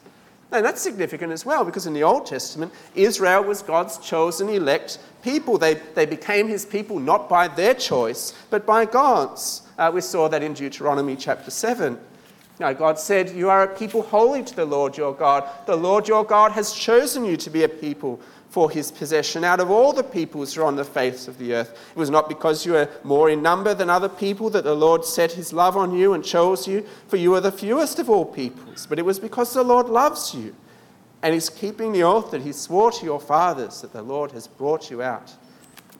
And 0.51 0.65
that's 0.65 0.81
significant 0.81 1.33
as 1.33 1.45
well 1.45 1.65
because 1.65 1.85
in 1.85 1.93
the 1.93 2.03
Old 2.03 2.25
Testament, 2.25 2.71
Israel 2.93 3.43
was 3.43 3.61
God's 3.61 3.97
chosen 3.97 4.47
elect 4.49 4.99
people. 5.21 5.57
They, 5.57 5.75
they 5.95 6.05
became 6.05 6.47
his 6.47 6.65
people 6.65 6.99
not 6.99 7.27
by 7.27 7.47
their 7.47 7.73
choice, 7.73 8.33
but 8.49 8.65
by 8.65 8.85
God's. 8.85 9.63
Uh, 9.77 9.91
we 9.93 10.01
saw 10.01 10.29
that 10.29 10.43
in 10.43 10.53
Deuteronomy 10.53 11.15
chapter 11.15 11.51
7. 11.51 11.99
Now, 12.59 12.71
God 12.71 12.97
said, 12.97 13.31
You 13.31 13.49
are 13.49 13.63
a 13.63 13.75
people 13.75 14.01
holy 14.01 14.43
to 14.43 14.55
the 14.55 14.65
Lord 14.65 14.95
your 14.95 15.13
God. 15.13 15.49
The 15.65 15.75
Lord 15.75 16.07
your 16.07 16.23
God 16.23 16.53
has 16.53 16.71
chosen 16.71 17.25
you 17.25 17.35
to 17.37 17.49
be 17.49 17.63
a 17.63 17.69
people 17.69 18.21
for 18.55 18.71
his 18.71 18.89
possession 18.89 19.43
out 19.43 19.59
of 19.59 19.69
all 19.69 19.91
the 19.91 20.01
peoples 20.01 20.53
who 20.53 20.61
are 20.61 20.65
on 20.65 20.77
the 20.77 20.85
face 20.85 21.27
of 21.27 21.37
the 21.39 21.53
earth. 21.53 21.77
It 21.93 21.99
was 21.99 22.09
not 22.09 22.29
because 22.29 22.65
you 22.65 22.71
were 22.71 22.89
more 23.03 23.29
in 23.29 23.41
number 23.41 23.73
than 23.73 23.89
other 23.89 24.07
people 24.07 24.49
that 24.51 24.63
the 24.63 24.73
Lord 24.73 25.03
set 25.03 25.33
his 25.33 25.51
love 25.51 25.75
on 25.75 25.93
you 25.93 26.13
and 26.13 26.23
chose 26.23 26.65
you, 26.65 26.85
for 27.09 27.17
you 27.17 27.33
are 27.33 27.41
the 27.41 27.51
fewest 27.51 27.99
of 27.99 28.09
all 28.09 28.23
peoples, 28.23 28.87
but 28.87 28.97
it 28.97 29.03
was 29.03 29.19
because 29.19 29.53
the 29.53 29.61
Lord 29.61 29.89
loves 29.89 30.33
you 30.33 30.55
and 31.21 31.35
is 31.35 31.49
keeping 31.49 31.91
the 31.91 32.03
oath 32.03 32.31
that 32.31 32.43
he 32.43 32.53
swore 32.53 32.93
to 32.93 33.03
your 33.03 33.19
fathers 33.19 33.81
that 33.81 33.91
the 33.91 34.01
Lord 34.01 34.31
has 34.31 34.47
brought 34.47 34.89
you 34.89 35.01
out 35.01 35.33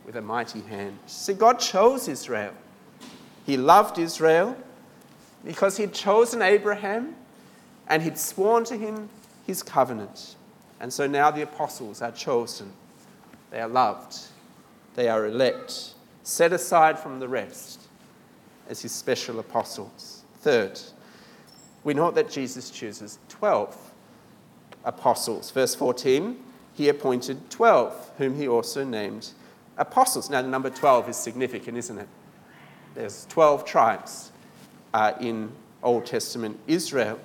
with 0.06 0.16
a 0.16 0.22
mighty 0.22 0.62
hand. 0.62 0.98
See, 1.08 1.34
God 1.34 1.60
chose 1.60 2.08
Israel. 2.08 2.54
He 3.46 3.58
loved 3.58 4.00
Israel 4.00 4.56
because 5.44 5.76
he'd 5.76 5.94
chosen 5.94 6.42
Abraham 6.42 7.18
and 7.90 8.02
he'd 8.02 8.18
sworn 8.18 8.64
to 8.64 8.78
him 8.78 9.10
his 9.46 9.62
covenant. 9.62 10.35
And 10.80 10.92
so 10.92 11.08
now 11.08 11.32
the 11.32 11.42
apostles 11.42 12.02
are 12.02 12.12
chosen. 12.12 12.72
They 13.52 13.62
are 13.62 13.68
loved. 13.68 14.18
They 14.96 15.10
are 15.10 15.26
elect, 15.26 15.94
set 16.24 16.54
aside 16.54 16.98
from 16.98 17.20
the 17.20 17.28
rest 17.28 17.82
as 18.70 18.82
his 18.82 18.92
special 18.92 19.40
apostles. 19.40 20.24
Third, 20.40 20.80
we 21.84 21.94
note 21.94 22.16
that 22.16 22.30
Jesus 22.30 22.70
chooses 22.70 23.20
12 23.30 23.78
apostles. 24.86 25.52
Verse 25.52 25.76
14, 25.76 26.38
he 26.74 26.90
appointed 26.90 27.50
12, 27.50 28.12
whom 28.18 28.36
he 28.36 28.48
also 28.48 28.84
named 28.84 29.32
apostles. 29.78 30.30
Now, 30.30 30.42
the 30.42 30.48
number 30.48 30.70
12 30.70 31.10
is 31.10 31.18
significant, 31.18 31.78
isn't 31.78 31.98
it? 31.98 32.08
There's 32.94 33.26
12 33.30 33.66
tribes 33.66 34.32
uh, 34.94 35.14
in 35.20 35.52
Old 35.84 36.06
Testament 36.06 36.58
Israel. 36.68 37.20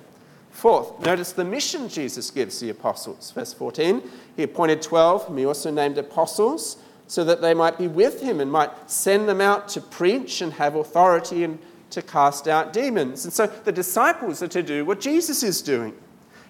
Fourth, 0.51 0.99
notice 0.99 1.31
the 1.31 1.45
mission 1.45 1.87
Jesus 1.87 2.29
gives 2.29 2.59
the 2.59 2.69
apostles. 2.69 3.31
Verse 3.31 3.53
14, 3.53 4.01
he 4.35 4.43
appointed 4.43 4.81
12, 4.81 5.25
whom 5.25 5.37
he 5.37 5.45
also 5.45 5.71
named 5.71 5.97
apostles, 5.97 6.77
so 7.07 7.23
that 7.23 7.41
they 7.41 7.53
might 7.53 7.77
be 7.77 7.87
with 7.87 8.21
him 8.21 8.39
and 8.39 8.51
might 8.51 8.89
send 8.89 9.27
them 9.27 9.41
out 9.41 9.67
to 9.69 9.81
preach 9.81 10.41
and 10.41 10.53
have 10.53 10.75
authority 10.75 11.43
and 11.43 11.57
to 11.89 12.01
cast 12.01 12.47
out 12.47 12.73
demons. 12.73 13.25
And 13.25 13.33
so 13.33 13.47
the 13.47 13.71
disciples 13.71 14.43
are 14.43 14.47
to 14.49 14.63
do 14.63 14.85
what 14.85 15.01
Jesus 15.01 15.41
is 15.41 15.61
doing. 15.61 15.93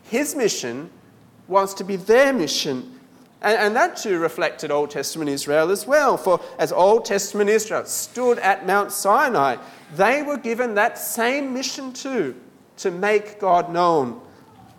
His 0.03 0.35
mission 0.35 0.89
was 1.47 1.73
to 1.75 1.83
be 1.83 1.95
their 1.95 2.33
mission. 2.33 2.99
And, 3.41 3.57
and, 3.57 3.75
that 3.75 3.97
too 3.97 4.19
reflected 4.19 4.69
Old 4.69 4.91
Testament 4.91 5.29
Israel 5.29 5.71
as 5.71 5.87
well. 5.87 6.15
For 6.15 6.39
as 6.59 6.71
Old 6.71 7.05
Testament 7.05 7.49
Israel 7.49 7.85
stood 7.85 8.37
at 8.39 8.67
Mount 8.67 8.91
Sinai, 8.91 9.57
they 9.95 10.21
were 10.21 10.37
given 10.37 10.75
that 10.75 10.97
same 10.97 11.53
mission 11.53 11.91
too 11.91 12.35
to 12.77 12.91
make 12.91 13.39
God 13.39 13.71
known 13.71 14.21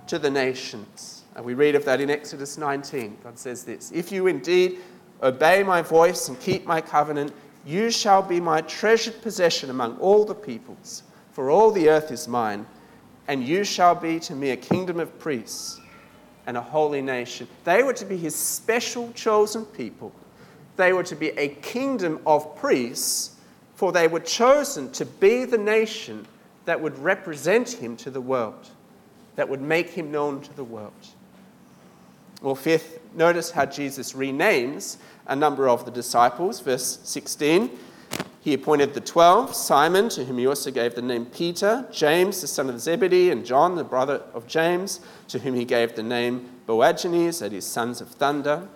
to 0.06 0.18
the 0.18 0.30
nations. 0.30 1.24
And 1.34 1.44
we 1.44 1.54
read 1.54 1.74
of 1.74 1.84
that 1.84 2.00
in 2.00 2.10
Exodus 2.10 2.58
19. 2.58 3.18
God 3.22 3.38
says 3.38 3.64
this 3.64 3.90
If 3.92 4.12
you 4.12 4.26
indeed 4.26 4.80
obey 5.22 5.62
my 5.62 5.82
voice 5.82 6.28
and 6.28 6.38
keep 6.40 6.66
my 6.66 6.80
covenant, 6.80 7.32
you 7.64 7.90
shall 7.90 8.22
be 8.22 8.40
my 8.40 8.60
treasured 8.62 9.20
possession 9.22 9.70
among 9.70 9.96
all 9.98 10.24
the 10.24 10.34
peoples, 10.34 11.04
for 11.30 11.50
all 11.50 11.70
the 11.70 11.88
earth 11.88 12.10
is 12.10 12.26
mine, 12.26 12.66
and 13.28 13.46
you 13.46 13.64
shall 13.64 13.94
be 13.94 14.18
to 14.20 14.34
me 14.34 14.50
a 14.50 14.56
kingdom 14.56 14.98
of 14.98 15.16
priests 15.18 15.80
and 16.46 16.56
a 16.56 16.60
holy 16.60 17.00
nation. 17.00 17.46
They 17.64 17.82
were 17.82 17.92
to 17.92 18.04
be 18.04 18.16
his 18.16 18.34
special 18.34 19.12
chosen 19.12 19.64
people. 19.64 20.12
They 20.76 20.92
were 20.92 21.04
to 21.04 21.14
be 21.14 21.28
a 21.30 21.48
kingdom 21.48 22.20
of 22.26 22.56
priests, 22.56 23.36
for 23.76 23.92
they 23.92 24.08
were 24.08 24.20
chosen 24.20 24.90
to 24.92 25.06
be 25.06 25.44
the 25.44 25.58
nation 25.58 26.26
that 26.64 26.80
would 26.80 26.98
represent 26.98 27.70
him 27.70 27.96
to 27.98 28.10
the 28.10 28.20
world, 28.20 28.68
that 29.36 29.48
would 29.48 29.60
make 29.60 29.90
him 29.90 30.10
known 30.10 30.40
to 30.42 30.54
the 30.54 30.64
world. 30.64 30.92
Well, 32.40 32.54
fifth, 32.54 32.98
notice 33.14 33.52
how 33.52 33.66
Jesus 33.66 34.14
renames 34.14 34.96
a 35.26 35.36
number 35.36 35.68
of 35.68 35.84
the 35.84 35.90
disciples. 35.90 36.60
Verse 36.60 36.98
16 37.04 37.70
He 38.40 38.52
appointed 38.52 38.94
the 38.94 39.00
twelve 39.00 39.54
Simon, 39.54 40.08
to 40.10 40.24
whom 40.24 40.38
he 40.38 40.46
also 40.46 40.72
gave 40.72 40.96
the 40.96 41.02
name 41.02 41.26
Peter, 41.26 41.86
James, 41.92 42.40
the 42.40 42.48
son 42.48 42.68
of 42.68 42.80
Zebedee, 42.80 43.30
and 43.30 43.46
John, 43.46 43.76
the 43.76 43.84
brother 43.84 44.22
of 44.34 44.48
James, 44.48 45.00
to 45.28 45.38
whom 45.38 45.54
he 45.54 45.64
gave 45.64 45.94
the 45.94 46.02
name 46.02 46.48
Boanerges, 46.66 47.38
that 47.38 47.52
is, 47.52 47.64
sons 47.64 48.00
of 48.00 48.08
thunder, 48.08 48.66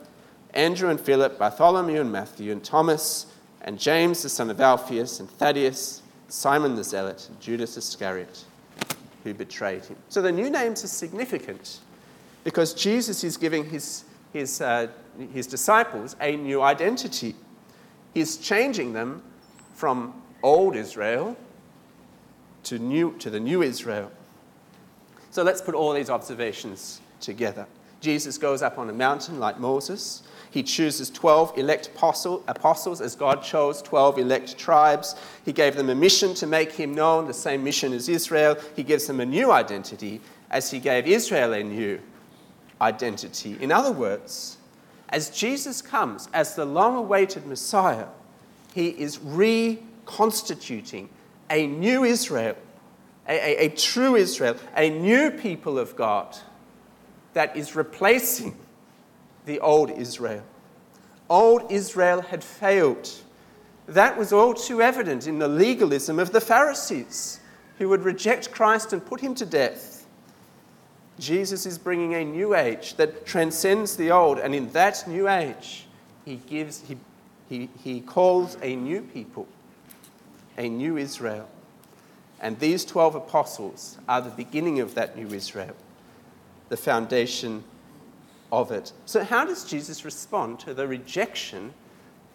Andrew 0.54 0.88
and 0.88 1.00
Philip, 1.00 1.38
Bartholomew 1.38 2.00
and 2.00 2.12
Matthew, 2.12 2.52
and 2.52 2.62
Thomas, 2.62 3.26
and 3.62 3.78
James, 3.78 4.22
the 4.22 4.28
son 4.28 4.48
of 4.48 4.60
Alphaeus, 4.60 5.18
and 5.18 5.28
Thaddeus, 5.28 6.02
Simon 6.28 6.74
the 6.74 6.84
Zealot, 6.84 7.28
Judas 7.40 7.76
Iscariot, 7.76 8.44
who 9.24 9.34
betrayed 9.34 9.84
him. 9.84 9.96
So 10.08 10.22
the 10.22 10.32
new 10.32 10.50
names 10.50 10.84
are 10.84 10.88
significant 10.88 11.80
because 12.44 12.74
Jesus 12.74 13.24
is 13.24 13.36
giving 13.36 13.68
his, 13.68 14.04
his 14.32 14.60
uh, 14.60 14.88
his 15.32 15.46
disciples 15.46 16.16
a 16.20 16.36
new 16.36 16.62
identity. 16.62 17.34
He's 18.14 18.36
changing 18.36 18.92
them 18.92 19.22
from 19.74 20.22
old 20.42 20.76
Israel 20.76 21.36
to, 22.64 22.78
new, 22.78 23.16
to 23.18 23.30
the 23.30 23.40
new 23.40 23.62
Israel. 23.62 24.10
So 25.30 25.42
let's 25.42 25.60
put 25.60 25.74
all 25.74 25.92
these 25.92 26.10
observations 26.10 27.00
together. 27.20 27.66
Jesus 28.00 28.38
goes 28.38 28.62
up 28.62 28.78
on 28.78 28.88
a 28.88 28.92
mountain 28.92 29.38
like 29.38 29.58
Moses. 29.58 30.22
He 30.56 30.62
chooses 30.62 31.10
12 31.10 31.58
elect 31.58 31.88
apostle, 31.88 32.42
apostles 32.48 33.02
as 33.02 33.14
God 33.14 33.42
chose 33.42 33.82
12 33.82 34.20
elect 34.20 34.56
tribes. 34.56 35.14
He 35.44 35.52
gave 35.52 35.76
them 35.76 35.90
a 35.90 35.94
mission 35.94 36.32
to 36.32 36.46
make 36.46 36.72
him 36.72 36.94
known, 36.94 37.26
the 37.26 37.34
same 37.34 37.62
mission 37.62 37.92
as 37.92 38.08
Israel. 38.08 38.56
He 38.74 38.82
gives 38.82 39.06
them 39.06 39.20
a 39.20 39.26
new 39.26 39.52
identity 39.52 40.22
as 40.50 40.70
he 40.70 40.78
gave 40.78 41.06
Israel 41.06 41.52
a 41.52 41.62
new 41.62 42.00
identity. 42.80 43.58
In 43.60 43.70
other 43.70 43.92
words, 43.92 44.56
as 45.10 45.28
Jesus 45.28 45.82
comes 45.82 46.26
as 46.32 46.54
the 46.54 46.64
long 46.64 46.96
awaited 46.96 47.46
Messiah, 47.46 48.06
he 48.74 48.88
is 48.88 49.18
reconstituting 49.18 51.10
a 51.50 51.66
new 51.66 52.02
Israel, 52.02 52.56
a, 53.28 53.34
a, 53.34 53.66
a, 53.66 53.68
true 53.76 54.16
Israel, 54.16 54.56
a 54.74 54.88
new 54.88 55.30
people 55.32 55.78
of 55.78 55.96
God 55.96 56.34
that 57.34 57.54
is 57.58 57.76
replacing 57.76 58.56
the 59.46 59.60
old 59.60 59.90
Israel. 59.90 60.44
Old 61.30 61.70
Israel 61.72 62.20
had 62.20 62.44
failed. 62.44 63.10
That 63.86 64.18
was 64.18 64.32
all 64.32 64.54
too 64.54 64.82
evident 64.82 65.26
in 65.26 65.38
the 65.38 65.48
legalism 65.48 66.18
of 66.18 66.32
the 66.32 66.40
Pharisees, 66.40 67.40
who 67.78 67.88
would 67.88 68.04
reject 68.04 68.52
Christ 68.52 68.92
and 68.92 69.04
put 69.04 69.20
him 69.20 69.34
to 69.36 69.46
death. 69.46 70.06
Jesus 71.18 71.64
is 71.64 71.78
bringing 71.78 72.14
a 72.14 72.24
new 72.24 72.54
age 72.54 72.96
that 72.96 73.24
transcends 73.24 73.96
the 73.96 74.10
old, 74.10 74.38
and 74.38 74.54
in 74.54 74.70
that 74.72 75.06
new 75.08 75.28
age, 75.28 75.86
he 76.24 76.36
gives, 76.36 76.82
he, 76.82 76.96
he, 77.48 77.70
he 77.82 78.00
calls 78.00 78.58
a 78.60 78.76
new 78.76 79.00
people, 79.00 79.46
a 80.58 80.68
new 80.68 80.98
Israel. 80.98 81.48
And 82.40 82.58
these 82.58 82.84
12 82.84 83.14
apostles 83.14 83.98
are 84.08 84.20
the 84.20 84.30
beginning 84.30 84.80
of 84.80 84.94
that 84.94 85.16
new 85.16 85.28
Israel, 85.28 85.74
the 86.68 86.76
foundation 86.76 87.64
of 88.52 88.70
it. 88.70 88.92
So, 89.04 89.24
how 89.24 89.44
does 89.44 89.64
Jesus 89.64 90.04
respond 90.04 90.60
to 90.60 90.74
the 90.74 90.86
rejection 90.86 91.72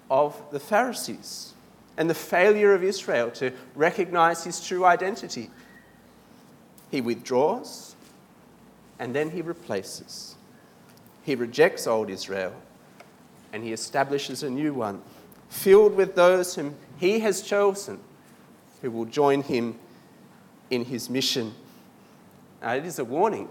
of 0.09 0.41
the 0.51 0.59
Pharisees 0.59 1.53
and 1.97 2.09
the 2.09 2.15
failure 2.15 2.73
of 2.73 2.83
Israel 2.83 3.31
to 3.31 3.51
recognize 3.75 4.43
his 4.43 4.65
true 4.65 4.85
identity? 4.85 5.49
He 6.89 7.01
withdraws 7.01 7.95
and 8.99 9.15
then 9.15 9.31
he 9.31 9.41
replaces. 9.41 10.35
He 11.23 11.35
rejects 11.35 11.87
old 11.87 12.09
Israel 12.09 12.53
and 13.53 13.63
he 13.63 13.73
establishes 13.73 14.43
a 14.43 14.49
new 14.49 14.73
one, 14.73 15.01
filled 15.49 15.95
with 15.95 16.15
those 16.15 16.55
whom 16.55 16.75
he 16.97 17.19
has 17.19 17.41
chosen 17.41 17.99
who 18.81 18.91
will 18.91 19.05
join 19.05 19.43
him 19.43 19.77
in 20.69 20.85
his 20.85 21.09
mission. 21.09 21.53
Now, 22.61 22.73
it 22.73 22.85
is 22.85 22.99
a 22.99 23.05
warning 23.05 23.49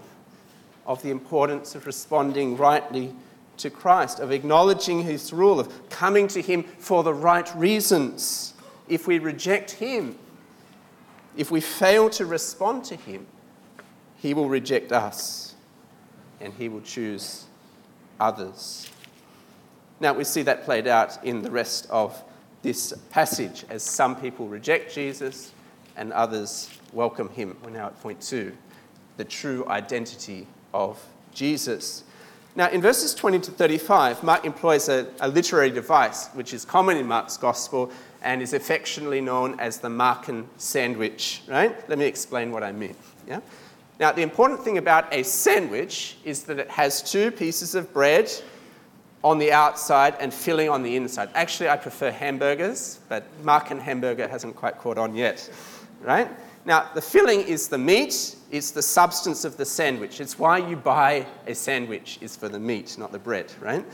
of 0.85 1.01
the 1.01 1.09
importance 1.09 1.75
of 1.75 1.85
responding 1.85 2.57
rightly 2.57 3.13
to 3.57 3.69
Christ, 3.69 4.19
of 4.19 4.31
acknowledging 4.31 5.03
his 5.03 5.31
rule, 5.31 5.59
of 5.59 5.89
coming 5.89 6.27
to 6.29 6.41
him 6.41 6.63
for 6.63 7.03
the 7.03 7.13
right 7.13 7.53
reasons. 7.55 8.53
If 8.87 9.07
we 9.07 9.19
reject 9.19 9.71
him, 9.71 10.17
if 11.37 11.51
we 11.51 11.61
fail 11.61 12.09
to 12.11 12.25
respond 12.25 12.83
to 12.85 12.95
him, 12.95 13.27
he 14.17 14.33
will 14.33 14.49
reject 14.49 14.91
us 14.91 15.55
and 16.39 16.53
he 16.53 16.69
will 16.69 16.81
choose 16.81 17.45
others. 18.19 18.89
Now, 19.99 20.13
we 20.13 20.23
see 20.23 20.41
that 20.43 20.65
played 20.65 20.87
out 20.87 21.23
in 21.23 21.43
the 21.43 21.51
rest 21.51 21.87
of 21.89 22.23
this 22.63 22.93
passage 23.11 23.65
as 23.69 23.83
some 23.83 24.15
people 24.15 24.47
reject 24.47 24.93
Jesus 24.93 25.51
and 25.95 26.11
others 26.13 26.69
welcome 26.93 27.29
him. 27.29 27.57
We're 27.63 27.71
now 27.71 27.87
at 27.87 28.01
point 28.01 28.21
two 28.21 28.57
the 29.17 29.25
true 29.25 29.67
identity 29.67 30.47
of 30.73 31.03
Jesus. 31.33 32.03
Now, 32.55 32.69
in 32.69 32.81
verses 32.81 33.15
20 33.15 33.39
to 33.39 33.51
35, 33.51 34.23
Mark 34.23 34.45
employs 34.45 34.89
a, 34.89 35.07
a, 35.21 35.29
literary 35.29 35.71
device 35.71 36.27
which 36.33 36.53
is 36.53 36.65
common 36.65 36.97
in 36.97 37.07
Mark's 37.07 37.37
gospel 37.37 37.91
and 38.21 38.41
is 38.41 38.53
affectionately 38.53 39.21
known 39.21 39.57
as 39.59 39.77
the 39.77 39.87
Markan 39.87 40.45
sandwich, 40.57 41.43
right? 41.47 41.87
Let 41.89 41.97
me 41.97 42.05
explain 42.05 42.51
what 42.51 42.61
I 42.61 42.73
mean. 42.73 42.95
Yeah? 43.25 43.39
Now, 44.01 44.11
the 44.11 44.21
important 44.21 44.61
thing 44.61 44.77
about 44.77 45.13
a 45.13 45.23
sandwich 45.23 46.17
is 46.25 46.43
that 46.43 46.59
it 46.59 46.69
has 46.69 47.01
two 47.01 47.31
pieces 47.31 47.73
of 47.73 47.93
bread 47.93 48.29
on 49.23 49.37
the 49.37 49.51
outside 49.51 50.15
and 50.19 50.33
filling 50.33 50.69
on 50.69 50.83
the 50.83 50.95
inside. 50.95 51.29
Actually, 51.35 51.69
I 51.69 51.77
prefer 51.77 52.11
hamburgers, 52.11 52.99
but 53.07 53.23
Markan 53.43 53.79
hamburger 53.79 54.27
hasn't 54.27 54.55
quite 54.55 54.77
caught 54.77 54.97
on 54.97 55.15
yet, 55.15 55.49
right? 56.01 56.27
Now, 56.65 56.89
the 56.93 57.01
filling 57.01 57.41
is 57.41 57.67
the 57.67 57.77
meat, 57.77 58.35
it's 58.51 58.71
the 58.71 58.81
substance 58.81 59.45
of 59.45 59.57
the 59.57 59.65
sandwich. 59.65 60.19
It's 60.19 60.37
why 60.37 60.57
you 60.57 60.75
buy 60.75 61.25
a 61.47 61.55
sandwich, 61.55 62.19
is 62.21 62.35
for 62.35 62.49
the 62.49 62.59
meat, 62.59 62.97
not 62.97 63.11
the 63.11 63.19
bread, 63.19 63.51
right? 63.61 63.85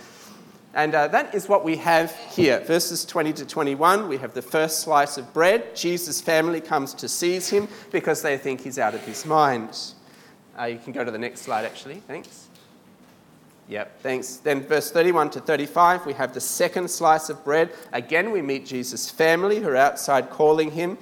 And 0.73 0.93
uh, 0.93 1.07
that 1.09 1.33
is 1.33 1.47
what 1.47 1.63
we 1.63 1.77
have 1.77 2.15
here. 2.31 2.59
Verses 2.61 3.05
20 3.05 3.33
to 3.33 3.45
21, 3.45 4.07
we 4.07 4.17
have 4.17 4.33
the 4.33 4.41
first 4.41 4.81
slice 4.81 5.17
of 5.17 5.31
bread. 5.33 5.75
Jesus' 5.75 6.21
family 6.21 6.59
comes 6.59 6.93
to 6.95 7.07
seize 7.07 7.49
him 7.49 7.67
because 7.91 8.21
they 8.21 8.37
think 8.37 8.61
he's 8.61 8.77
out 8.77 8.93
of 8.93 9.01
his 9.05 9.25
mind. 9.25 9.77
Uh, 10.59 10.65
you 10.65 10.79
can 10.79 10.91
go 10.91 11.03
to 11.03 11.11
the 11.11 11.17
next 11.17 11.41
slide, 11.41 11.63
actually. 11.63 11.95
Thanks. 12.07 12.47
Yep, 13.69 14.01
thanks. 14.01 14.37
Then, 14.37 14.61
verse 14.61 14.91
31 14.91 15.31
to 15.31 15.39
35, 15.41 16.05
we 16.05 16.13
have 16.13 16.33
the 16.33 16.39
second 16.39 16.89
slice 16.89 17.29
of 17.29 17.43
bread. 17.43 17.71
Again, 17.91 18.31
we 18.31 18.41
meet 18.41 18.65
Jesus' 18.65 19.09
family 19.09 19.59
who 19.59 19.67
are 19.67 19.75
outside 19.75 20.29
calling 20.29 20.71
him, 20.71 20.97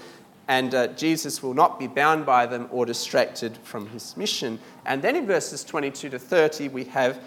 and 0.48 0.76
uh, 0.76 0.88
Jesus 0.88 1.42
will 1.42 1.54
not 1.54 1.80
be 1.80 1.88
bound 1.88 2.26
by 2.26 2.46
them 2.46 2.68
or 2.72 2.86
distracted 2.86 3.58
from 3.64 3.88
his 3.88 4.16
mission. 4.16 4.60
And 4.86 5.02
then 5.02 5.16
in 5.16 5.26
verses 5.26 5.64
22 5.64 6.10
to 6.10 6.20
30, 6.20 6.68
we 6.70 6.84
have 6.86 7.20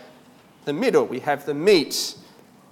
the 0.65 0.73
middle, 0.73 1.05
we 1.05 1.21
have 1.21 1.45
the 1.45 1.55
meat, 1.55 2.15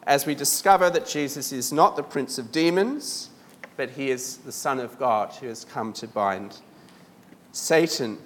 as 0.07 0.25
we 0.25 0.35
discover 0.35 0.89
that 0.91 1.07
Jesus 1.07 1.53
is 1.53 1.73
not 1.73 1.97
the 1.97 2.03
prince 2.03 2.39
of 2.39 2.53
demons, 2.53 3.31
but 3.77 3.91
he 3.91 4.11
is 4.11 4.39
the 4.39 4.53
Son 4.53 4.79
of 4.79 4.99
God 4.99 5.33
who 5.35 5.49
has 5.49 5.65
come 5.65 5.93
to 5.95 6.07
bind 6.07 6.59
Satan. 7.53 8.19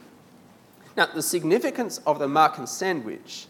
Now, 0.96 1.06
the 1.06 1.22
significance 1.22 1.98
of 2.06 2.18
the 2.18 2.26
Markan 2.26 2.68
sandwich 2.68 3.46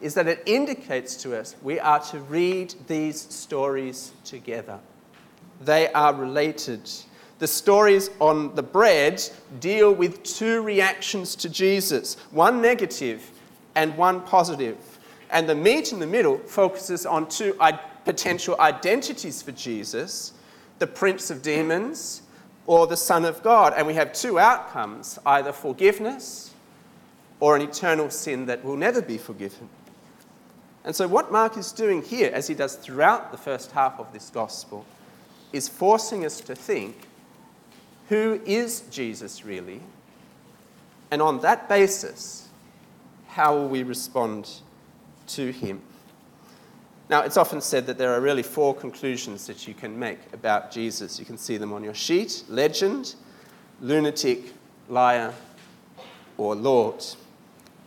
is 0.00 0.14
that 0.14 0.26
it 0.26 0.42
indicates 0.46 1.16
to 1.16 1.38
us 1.38 1.56
we 1.62 1.80
are 1.80 2.00
to 2.00 2.20
read 2.20 2.74
these 2.86 3.20
stories 3.20 4.12
together. 4.24 4.78
They 5.60 5.90
are 5.92 6.14
related. 6.14 6.88
The 7.38 7.46
stories 7.46 8.10
on 8.18 8.54
the 8.54 8.62
bread 8.62 9.22
deal 9.60 9.92
with 9.92 10.22
two 10.22 10.62
reactions 10.62 11.36
to 11.36 11.48
Jesus 11.48 12.14
one 12.30 12.62
negative 12.62 13.30
and 13.74 13.96
one 13.96 14.22
positive. 14.22 14.76
And 15.30 15.48
the 15.48 15.54
meat 15.54 15.92
in 15.92 15.98
the 15.98 16.06
middle 16.06 16.38
focuses 16.38 17.04
on 17.04 17.28
two 17.28 17.58
potential 18.04 18.56
identities 18.60 19.42
for 19.42 19.52
Jesus 19.52 20.32
the 20.78 20.86
prince 20.86 21.30
of 21.30 21.42
demons 21.42 22.22
or 22.66 22.86
the 22.86 22.96
Son 22.96 23.24
of 23.24 23.42
God. 23.42 23.72
And 23.76 23.86
we 23.86 23.94
have 23.94 24.12
two 24.12 24.38
outcomes 24.38 25.18
either 25.24 25.52
forgiveness 25.52 26.54
or 27.40 27.56
an 27.56 27.62
eternal 27.62 28.10
sin 28.10 28.46
that 28.46 28.64
will 28.64 28.76
never 28.76 29.02
be 29.02 29.18
forgiven. 29.18 29.68
And 30.84 30.94
so, 30.94 31.08
what 31.08 31.32
Mark 31.32 31.56
is 31.56 31.72
doing 31.72 32.02
here, 32.02 32.30
as 32.32 32.46
he 32.46 32.54
does 32.54 32.76
throughout 32.76 33.32
the 33.32 33.38
first 33.38 33.72
half 33.72 33.98
of 33.98 34.12
this 34.12 34.30
gospel, 34.30 34.86
is 35.52 35.68
forcing 35.68 36.24
us 36.24 36.40
to 36.42 36.54
think 36.54 37.08
who 38.08 38.40
is 38.44 38.82
Jesus 38.90 39.44
really? 39.44 39.80
And 41.10 41.22
on 41.22 41.40
that 41.40 41.68
basis, 41.68 42.48
how 43.28 43.54
will 43.54 43.68
we 43.68 43.82
respond 43.82 44.48
to 45.28 45.50
him? 45.50 45.80
Now, 47.08 47.20
it's 47.20 47.36
often 47.36 47.60
said 47.60 47.86
that 47.86 47.98
there 47.98 48.12
are 48.14 48.20
really 48.20 48.42
four 48.42 48.74
conclusions 48.74 49.46
that 49.46 49.68
you 49.68 49.74
can 49.74 49.96
make 49.96 50.18
about 50.32 50.72
Jesus. 50.72 51.20
You 51.20 51.24
can 51.24 51.38
see 51.38 51.56
them 51.56 51.72
on 51.72 51.84
your 51.84 51.94
sheet 51.94 52.42
legend, 52.48 53.14
lunatic, 53.80 54.52
liar, 54.88 55.32
or 56.36 56.54
Lord. 56.56 57.04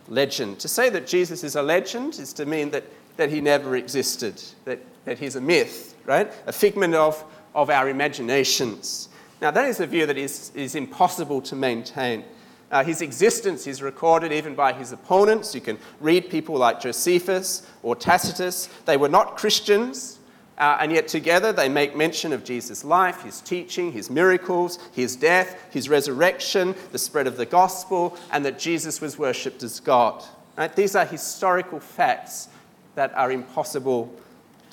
Legend. 0.08 0.58
To 0.60 0.68
say 0.68 0.88
that 0.90 1.06
Jesus 1.06 1.44
is 1.44 1.54
a 1.56 1.62
legend 1.62 2.14
is 2.14 2.32
to 2.32 2.46
mean 2.46 2.70
that, 2.70 2.84
that 3.16 3.30
he 3.30 3.40
never 3.40 3.76
existed, 3.76 4.42
that, 4.64 4.80
that 5.04 5.18
he's 5.18 5.36
a 5.36 5.40
myth, 5.40 5.94
right? 6.06 6.32
A 6.46 6.52
figment 6.52 6.94
of, 6.94 7.22
of 7.54 7.68
our 7.70 7.88
imaginations. 7.88 9.09
Now, 9.40 9.50
that 9.50 9.64
is 9.64 9.80
a 9.80 9.86
view 9.86 10.06
that 10.06 10.18
is, 10.18 10.52
is 10.54 10.74
impossible 10.74 11.40
to 11.42 11.56
maintain. 11.56 12.24
Uh, 12.70 12.84
his 12.84 13.02
existence 13.02 13.66
is 13.66 13.82
recorded 13.82 14.32
even 14.32 14.54
by 14.54 14.72
his 14.72 14.92
opponents. 14.92 15.54
You 15.54 15.60
can 15.60 15.78
read 15.98 16.30
people 16.30 16.56
like 16.56 16.80
Josephus 16.80 17.66
or 17.82 17.96
Tacitus. 17.96 18.68
They 18.84 18.96
were 18.96 19.08
not 19.08 19.36
Christians, 19.36 20.20
uh, 20.56 20.76
and 20.78 20.92
yet 20.92 21.08
together 21.08 21.52
they 21.52 21.68
make 21.68 21.96
mention 21.96 22.32
of 22.32 22.44
Jesus' 22.44 22.84
life, 22.84 23.22
his 23.22 23.40
teaching, 23.40 23.90
his 23.90 24.08
miracles, 24.10 24.78
his 24.92 25.16
death, 25.16 25.58
his 25.70 25.88
resurrection, 25.88 26.74
the 26.92 26.98
spread 26.98 27.26
of 27.26 27.36
the 27.36 27.46
gospel, 27.46 28.16
and 28.30 28.44
that 28.44 28.58
Jesus 28.58 29.00
was 29.00 29.18
worshipped 29.18 29.62
as 29.62 29.80
God. 29.80 30.22
Right? 30.56 30.74
These 30.74 30.94
are 30.94 31.06
historical 31.06 31.80
facts 31.80 32.48
that 32.94 33.12
are 33.14 33.32
impossible 33.32 34.14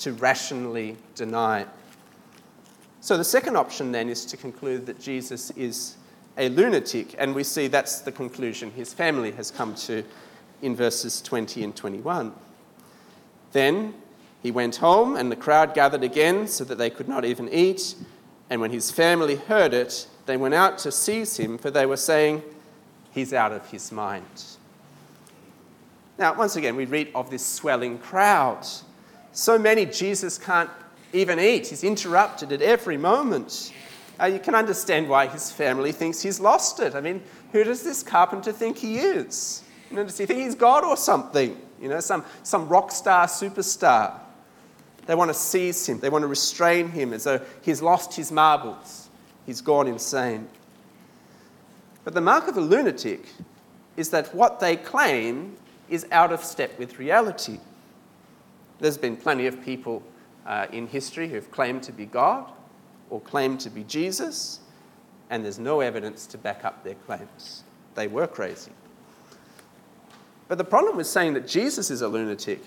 to 0.00 0.12
rationally 0.12 0.96
deny. 1.14 1.66
So 3.00 3.16
the 3.16 3.24
second 3.24 3.56
option 3.56 3.92
then 3.92 4.08
is 4.08 4.24
to 4.26 4.36
conclude 4.36 4.86
that 4.86 5.00
Jesus 5.00 5.50
is 5.52 5.96
a 6.36 6.48
lunatic, 6.48 7.14
and 7.18 7.34
we 7.34 7.44
see 7.44 7.66
that's 7.66 8.00
the 8.00 8.12
conclusion 8.12 8.70
his 8.70 8.92
family 8.92 9.32
has 9.32 9.50
come 9.50 9.74
to 9.74 10.04
in 10.62 10.74
verses 10.74 11.20
20 11.22 11.64
and 11.64 11.74
21. 11.74 12.32
Then 13.52 13.94
he 14.42 14.50
went 14.50 14.76
home, 14.76 15.16
and 15.16 15.30
the 15.30 15.36
crowd 15.36 15.74
gathered 15.74 16.02
again 16.02 16.46
so 16.46 16.64
that 16.64 16.78
they 16.78 16.90
could 16.90 17.08
not 17.08 17.24
even 17.24 17.48
eat. 17.48 17.94
And 18.50 18.60
when 18.60 18.70
his 18.70 18.90
family 18.90 19.36
heard 19.36 19.74
it, 19.74 20.06
they 20.26 20.36
went 20.36 20.54
out 20.54 20.78
to 20.78 20.92
seize 20.92 21.36
him, 21.36 21.58
for 21.58 21.70
they 21.70 21.86
were 21.86 21.96
saying, 21.96 22.42
He's 23.12 23.32
out 23.32 23.52
of 23.52 23.68
his 23.70 23.90
mind. 23.90 24.44
Now, 26.18 26.34
once 26.34 26.56
again, 26.56 26.76
we 26.76 26.84
read 26.84 27.10
of 27.14 27.30
this 27.30 27.44
swelling 27.44 27.98
crowd. 27.98 28.66
So 29.32 29.58
many 29.58 29.86
Jesus 29.86 30.36
can't 30.36 30.70
even 31.12 31.38
eat. 31.38 31.68
He's 31.68 31.84
interrupted 31.84 32.52
at 32.52 32.62
every 32.62 32.96
moment. 32.96 33.72
Uh, 34.20 34.26
you 34.26 34.38
can 34.38 34.54
understand 34.54 35.08
why 35.08 35.26
his 35.26 35.50
family 35.50 35.92
thinks 35.92 36.20
he's 36.20 36.40
lost 36.40 36.80
it. 36.80 36.94
I 36.94 37.00
mean, 37.00 37.22
who 37.52 37.64
does 37.64 37.82
this 37.82 38.02
carpenter 38.02 38.52
think 38.52 38.76
he 38.76 38.98
is? 38.98 39.62
You 39.90 39.96
know, 39.96 40.04
does 40.04 40.18
he 40.18 40.26
think 40.26 40.40
he's 40.40 40.54
God 40.54 40.84
or 40.84 40.96
something? 40.96 41.56
You 41.80 41.88
know, 41.88 42.00
some, 42.00 42.24
some 42.42 42.68
rock 42.68 42.90
star, 42.90 43.26
superstar. 43.26 44.18
They 45.06 45.14
want 45.14 45.30
to 45.30 45.34
seize 45.34 45.88
him, 45.88 46.00
they 46.00 46.10
want 46.10 46.22
to 46.22 46.28
restrain 46.28 46.90
him 46.90 47.14
as 47.14 47.24
though 47.24 47.40
he's 47.62 47.80
lost 47.80 48.14
his 48.14 48.30
marbles, 48.30 49.08
he's 49.46 49.62
gone 49.62 49.86
insane. 49.86 50.46
But 52.04 52.12
the 52.12 52.20
mark 52.20 52.46
of 52.48 52.58
a 52.58 52.60
lunatic 52.60 53.26
is 53.96 54.10
that 54.10 54.34
what 54.34 54.60
they 54.60 54.76
claim 54.76 55.56
is 55.88 56.06
out 56.12 56.30
of 56.30 56.44
step 56.44 56.78
with 56.78 56.98
reality. 56.98 57.58
There's 58.80 58.98
been 58.98 59.16
plenty 59.16 59.46
of 59.46 59.62
people 59.64 60.02
uh, 60.48 60.66
in 60.72 60.88
history 60.88 61.28
who've 61.28 61.50
claimed 61.52 61.82
to 61.84 61.92
be 61.92 62.06
God 62.06 62.50
or 63.10 63.20
claimed 63.20 63.60
to 63.60 63.70
be 63.70 63.84
Jesus, 63.84 64.60
and 65.30 65.44
there's 65.44 65.58
no 65.58 65.80
evidence 65.80 66.26
to 66.26 66.38
back 66.38 66.64
up 66.64 66.82
their 66.82 66.94
claims. 66.94 67.62
They 67.94 68.08
were 68.08 68.26
crazy. 68.26 68.72
But 70.48 70.58
the 70.58 70.64
problem 70.64 70.96
with 70.96 71.06
saying 71.06 71.34
that 71.34 71.46
Jesus 71.46 71.90
is 71.90 72.00
a 72.00 72.08
lunatic 72.08 72.64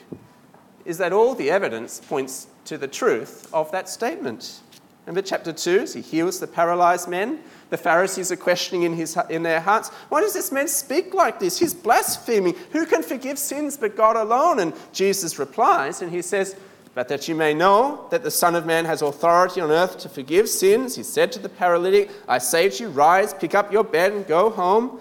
is 0.86 1.00
that 1.00 1.12
all 1.12 1.36
the 1.36 1.50
evidence 1.50 2.00
points 2.00 2.48
to 2.66 2.78
the 2.78 2.88
truth 2.88 3.52
of 3.54 3.72
that 3.72 3.90
statement. 3.90 4.62
Remember 5.06 5.28
chapter 5.28 5.52
2, 5.52 5.80
as 5.80 5.94
he 5.94 6.02
heals 6.02 6.40
the 6.40 6.48
paralyzed 6.48 7.10
men, 7.10 7.40
the 7.72 7.78
Pharisees 7.78 8.32
are 8.32 8.36
questioning 8.38 8.84
in, 8.84 8.94
his, 8.94 9.18
in 9.30 9.42
their 9.42 9.60
hearts, 9.60 9.90
why 10.10 10.22
does 10.22 10.34
this 10.34 10.52
man 10.52 10.68
speak 10.68 11.16
like 11.16 11.40
this? 11.40 11.58
He's 11.58 11.74
blaspheming. 11.74 12.56
Who 12.72 12.86
can 12.86 13.02
forgive 13.02 13.40
sins 13.40 13.78
but 13.78 13.96
God 13.96 14.16
alone? 14.16 14.60
And 14.60 14.74
Jesus 14.94 15.40
replies, 15.40 16.04
and 16.04 16.12
he 16.12 16.22
says, 16.22 16.56
but 16.94 17.08
that 17.08 17.28
you 17.28 17.36
may 17.36 17.54
know 17.54 18.08
that 18.12 18.24
the 18.24 18.32
Son 18.32 18.56
of 18.56 18.66
Man 18.66 18.86
has 18.86 19.02
authority 19.02 19.62
on 19.62 19.72
earth 19.72 19.98
to 20.00 20.10
forgive 20.10 20.50
sins, 20.50 20.96
he 20.96 21.04
said 21.04 21.32
to 21.32 21.40
the 21.40 21.50
paralytic, 21.50 22.12
I 22.28 22.38
say 22.38 22.70
to 22.70 22.84
you, 22.84 22.90
rise, 22.90 23.34
pick 23.34 23.56
up 23.56 23.72
your 23.72 23.84
bed, 23.84 24.12
and 24.12 24.28
go 24.28 24.50
home. 24.50 25.00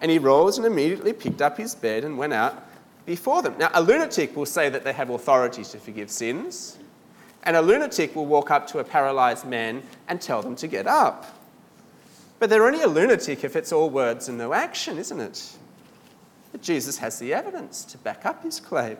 And 0.00 0.10
he 0.10 0.18
rose 0.18 0.58
and 0.58 0.66
immediately 0.66 1.12
picked 1.12 1.40
up 1.40 1.56
his 1.56 1.74
bed 1.74 2.04
and 2.04 2.18
went 2.18 2.32
out 2.32 2.62
before 3.06 3.42
them. 3.42 3.56
Now, 3.58 3.70
a 3.72 3.82
lunatic 3.82 4.36
will 4.36 4.46
say 4.46 4.68
that 4.68 4.84
they 4.84 4.92
have 4.92 5.10
authority 5.10 5.64
to 5.64 5.78
forgive 5.78 6.10
sins, 6.10 6.78
and 7.44 7.56
a 7.56 7.62
lunatic 7.62 8.14
will 8.14 8.26
walk 8.26 8.50
up 8.50 8.66
to 8.68 8.80
a 8.80 8.84
paralyzed 8.84 9.46
man 9.46 9.82
and 10.08 10.20
tell 10.20 10.42
them 10.42 10.56
to 10.56 10.66
get 10.66 10.86
up. 10.86 11.38
But 12.38 12.50
they're 12.50 12.66
only 12.66 12.82
a 12.82 12.88
lunatic 12.88 13.44
if 13.44 13.56
it's 13.56 13.72
all 13.72 13.88
words 13.88 14.28
and 14.28 14.36
no 14.36 14.52
action, 14.52 14.98
isn't 14.98 15.20
it? 15.20 15.56
But 16.52 16.60
Jesus 16.62 16.98
has 16.98 17.18
the 17.18 17.32
evidence 17.32 17.84
to 17.86 17.98
back 17.98 18.26
up 18.26 18.42
his 18.42 18.60
claim. 18.60 18.98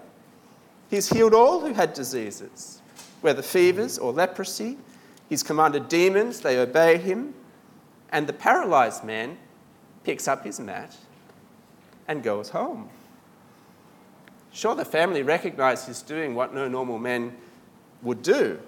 He's 0.88 1.08
healed 1.08 1.34
all 1.34 1.60
who 1.60 1.72
had 1.72 1.94
diseases, 1.94 2.80
whether 3.20 3.42
fevers 3.42 3.98
or 3.98 4.12
leprosy. 4.12 4.78
He's 5.28 5.42
commanded 5.42 5.88
demons, 5.88 6.40
they 6.40 6.58
obey 6.58 6.98
him. 6.98 7.34
And 8.10 8.26
the 8.26 8.32
paralyzed 8.32 9.04
man 9.04 9.36
picks 10.04 10.28
up 10.28 10.44
his 10.44 10.60
mat 10.60 10.96
and 12.06 12.22
goes 12.22 12.50
home. 12.50 12.88
Sure, 14.52 14.74
the 14.74 14.84
family 14.84 15.22
recognize 15.22 15.86
he's 15.86 16.02
doing 16.02 16.34
what 16.34 16.54
no 16.54 16.68
normal 16.68 16.98
man 16.98 17.36
would 18.02 18.22
do, 18.22 18.58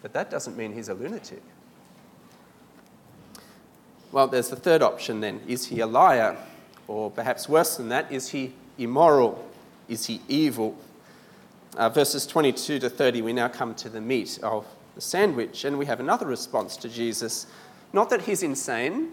but 0.00 0.12
that 0.12 0.30
doesn't 0.30 0.56
mean 0.56 0.72
he's 0.72 0.88
a 0.88 0.94
lunatic. 0.94 1.42
Well, 4.12 4.28
there's 4.28 4.50
the 4.50 4.56
third 4.56 4.82
option 4.82 5.20
then. 5.20 5.40
Is 5.48 5.66
he 5.66 5.80
a 5.80 5.86
liar? 5.86 6.36
Or 6.86 7.10
perhaps 7.10 7.48
worse 7.48 7.76
than 7.76 7.88
that, 7.88 8.12
is 8.12 8.28
he 8.28 8.52
immoral? 8.76 9.48
Is 9.88 10.06
he 10.06 10.20
evil? 10.28 10.76
Uh, 11.76 11.88
verses 11.88 12.26
22 12.26 12.80
to 12.80 12.90
30, 12.90 13.22
we 13.22 13.32
now 13.32 13.48
come 13.48 13.74
to 13.74 13.88
the 13.88 14.00
meat 14.00 14.38
of 14.42 14.66
the 14.94 15.00
sandwich, 15.00 15.64
and 15.64 15.78
we 15.78 15.86
have 15.86 16.00
another 16.00 16.26
response 16.26 16.76
to 16.76 16.86
Jesus. 16.86 17.46
Not 17.94 18.10
that 18.10 18.22
he's 18.22 18.42
insane, 18.42 19.12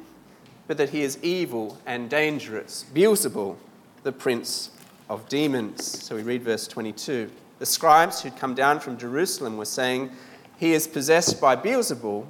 but 0.68 0.76
that 0.76 0.90
he 0.90 1.02
is 1.02 1.18
evil 1.24 1.78
and 1.86 2.10
dangerous. 2.10 2.84
Beelzebul, 2.94 3.56
the 4.04 4.12
prince 4.12 4.72
of 5.10 5.28
demons. 5.30 5.86
So 6.04 6.18
we 6.18 6.22
read 6.22 6.44
verse 6.44 6.68
22. 6.68 7.32
The 7.60 7.66
scribes 7.66 8.22
who'd 8.22 8.36
come 8.36 8.56
down 8.56 8.82
from 8.82 8.98
Jerusalem 8.98 9.56
were 9.56 9.64
saying, 9.64 10.12
He 10.58 10.74
is 10.74 10.86
possessed 10.86 11.40
by 11.40 11.56
Beelzebul, 11.56 12.26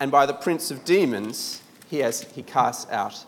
and 0.00 0.10
by 0.10 0.26
the 0.26 0.34
prince 0.34 0.72
of 0.72 0.84
demons 0.84 1.62
he, 1.88 1.98
has, 1.98 2.22
he 2.34 2.42
casts 2.42 2.90
out 2.90 3.24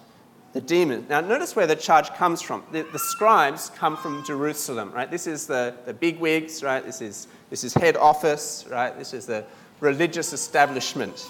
the 0.55 0.61
demons. 0.61 1.09
Now, 1.09 1.21
notice 1.21 1.55
where 1.57 1.67
the 1.67 1.77
charge 1.77 2.11
comes 2.15 2.41
from. 2.41 2.63
The, 2.71 2.87
the, 2.93 2.99
scribes 2.99 3.71
come 3.71 3.97
from 3.97 4.25
Jerusalem, 4.25 4.93
right? 4.93 5.11
This 5.11 5.27
is 5.27 5.47
the, 5.49 5.75
the 5.85 5.93
big 5.93 6.21
wigs, 6.21 6.63
right? 6.63 6.85
This 6.85 7.03
is, 7.03 7.27
this 7.51 7.65
is 7.65 7.75
head 7.75 7.97
office, 7.97 8.65
right? 8.71 8.97
This 8.97 9.13
is 9.13 9.27
the 9.27 9.45
religious 9.81 10.33
establishment. 10.33 11.29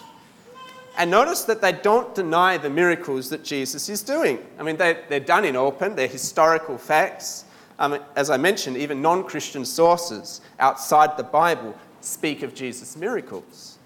And 0.98 1.10
notice 1.10 1.44
that 1.44 1.62
they 1.62 1.72
don't 1.72 2.14
deny 2.14 2.58
the 2.58 2.68
miracles 2.68 3.30
that 3.30 3.42
Jesus 3.42 3.88
is 3.88 4.02
doing. 4.02 4.38
I 4.58 4.62
mean, 4.62 4.76
they, 4.76 4.98
they're 5.08 5.20
done 5.20 5.46
in 5.46 5.56
open, 5.56 5.96
they're 5.96 6.06
historical 6.06 6.76
facts. 6.76 7.46
Um, 7.78 7.98
as 8.14 8.28
I 8.28 8.36
mentioned, 8.36 8.76
even 8.76 9.00
non 9.00 9.24
Christian 9.24 9.64
sources 9.64 10.42
outside 10.60 11.16
the 11.16 11.24
Bible 11.24 11.74
speak 12.02 12.42
of 12.42 12.54
Jesus' 12.54 12.94
miracles. 12.94 13.78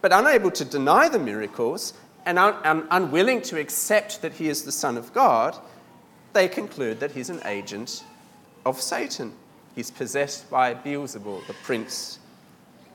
But 0.00 0.12
unable 0.12 0.50
to 0.52 0.64
deny 0.64 1.10
the 1.10 1.18
miracles, 1.18 1.92
and 2.30 2.38
un- 2.38 2.86
unwilling 2.92 3.42
to 3.42 3.58
accept 3.58 4.22
that 4.22 4.34
he 4.34 4.48
is 4.48 4.62
the 4.62 4.70
Son 4.70 4.96
of 4.96 5.12
God, 5.12 5.56
they 6.32 6.46
conclude 6.46 7.00
that 7.00 7.10
he's 7.10 7.28
an 7.28 7.40
agent 7.44 8.04
of 8.64 8.80
Satan. 8.80 9.32
He's 9.74 9.90
possessed 9.90 10.48
by 10.48 10.74
Beelzebul, 10.74 11.44
the 11.48 11.54
prince 11.54 12.20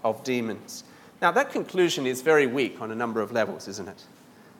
of 0.05 0.23
demons. 0.23 0.85
Now, 1.21 1.31
that 1.31 1.51
conclusion 1.51 2.05
is 2.05 2.21
very 2.21 2.47
weak 2.47 2.79
on 2.79 2.91
a 2.91 2.95
number 2.95 3.19
of 3.19 3.33
levels, 3.33 3.67
isn't 3.67 3.89
it? 3.89 4.03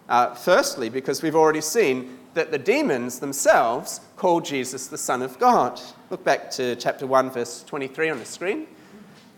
Uh, 0.10 0.36
firstly, 0.36 0.90
because 0.90 1.22
we've 1.22 1.36
already 1.36 1.62
seen 1.62 2.20
that 2.34 2.52
the 2.52 2.58
demons 2.58 3.20
themselves 3.20 4.02
call 4.18 4.42
Jesus 4.42 4.88
the 4.88 4.98
Son 4.98 5.22
of 5.22 5.40
God. 5.40 5.80
Look 6.10 6.26
back 6.26 6.52
to 6.52 6.76
chapter 6.76 7.08
1, 7.08 7.32
verse 7.32 7.64
23 7.64 8.10
on 8.10 8.20
the 8.20 8.26
screen. 8.26 8.68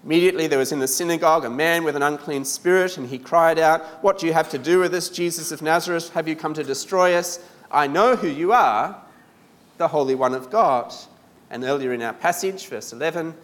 Immediately 0.07 0.47
there 0.47 0.57
was 0.57 0.71
in 0.71 0.79
the 0.79 0.87
synagogue 0.87 1.43
a 1.43 1.49
man 1.49 1.83
with 1.83 1.97
an 1.97 2.01
unclean 2.01 2.45
spirit, 2.45 2.97
and 2.97 3.09
he 3.09 3.19
cried 3.19 3.59
out, 3.59 3.83
What 4.01 4.17
do 4.17 4.25
you 4.25 4.31
have 4.31 4.49
to 4.51 4.57
do 4.57 4.79
with 4.79 4.93
us, 4.93 5.09
Jesus 5.09 5.51
of 5.51 5.61
Nazareth? 5.61 6.13
Have 6.13 6.29
you 6.29 6.35
come 6.37 6.53
to 6.53 6.63
destroy 6.63 7.13
us? 7.13 7.41
I 7.69 7.87
know 7.87 8.15
who 8.15 8.29
you 8.29 8.53
are, 8.53 9.03
the 9.77 9.89
Holy 9.89 10.15
One 10.15 10.33
of 10.33 10.49
God. 10.49 10.93
And 11.49 11.65
earlier 11.65 11.91
in 11.91 12.01
our 12.01 12.13
passage, 12.13 12.67
verse 12.67 12.93
11, 12.93 13.35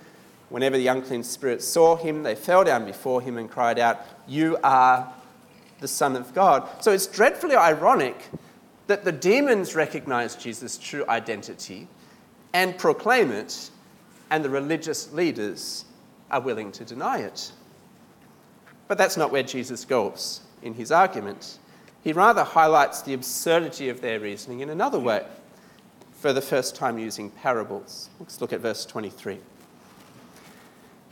whenever 0.47 0.77
the 0.77 0.87
unclean 0.87 1.23
spirits 1.23 1.67
saw 1.67 1.97
him, 1.97 2.23
they 2.23 2.33
fell 2.33 2.63
down 2.63 2.85
before 2.85 3.19
him 3.19 3.37
and 3.37 3.51
cried 3.51 3.77
out, 3.77 3.99
You 4.25 4.57
are 4.63 5.13
the 5.81 5.87
Son 5.89 6.15
of 6.15 6.33
God. 6.33 6.65
So 6.81 6.93
it's 6.93 7.07
dreadfully 7.07 7.57
ironic 7.57 8.29
that 8.87 9.03
the 9.03 9.11
demons 9.11 9.75
recognize 9.75 10.37
Jesus' 10.37 10.77
true 10.77 11.03
identity 11.09 11.89
and 12.53 12.77
proclaim 12.77 13.31
it, 13.31 13.69
and 14.29 14.45
the 14.45 14.49
religious 14.49 15.11
leaders 15.11 15.83
are 16.33 16.41
willing 16.41 16.71
to 16.73 16.83
deny 16.83 17.19
it. 17.19 17.51
But 18.87 18.97
that's 18.97 19.15
not 19.15 19.31
where 19.31 19.43
Jesus 19.43 19.85
goes 19.85 20.41
in 20.61 20.73
his 20.73 20.91
argument. 20.91 21.59
He 22.03 22.11
rather 22.11 22.43
highlights 22.43 23.01
the 23.01 23.13
absurdity 23.13 23.87
of 23.87 24.01
their 24.01 24.19
reasoning 24.19 24.59
in 24.59 24.69
another 24.69 24.99
way, 24.99 25.25
for 26.19 26.33
the 26.33 26.41
first 26.41 26.75
time 26.75 26.97
using 26.97 27.29
parables. 27.29 28.09
Let's 28.19 28.41
look 28.41 28.51
at 28.51 28.59
verse 28.59 28.85
23. 28.85 29.37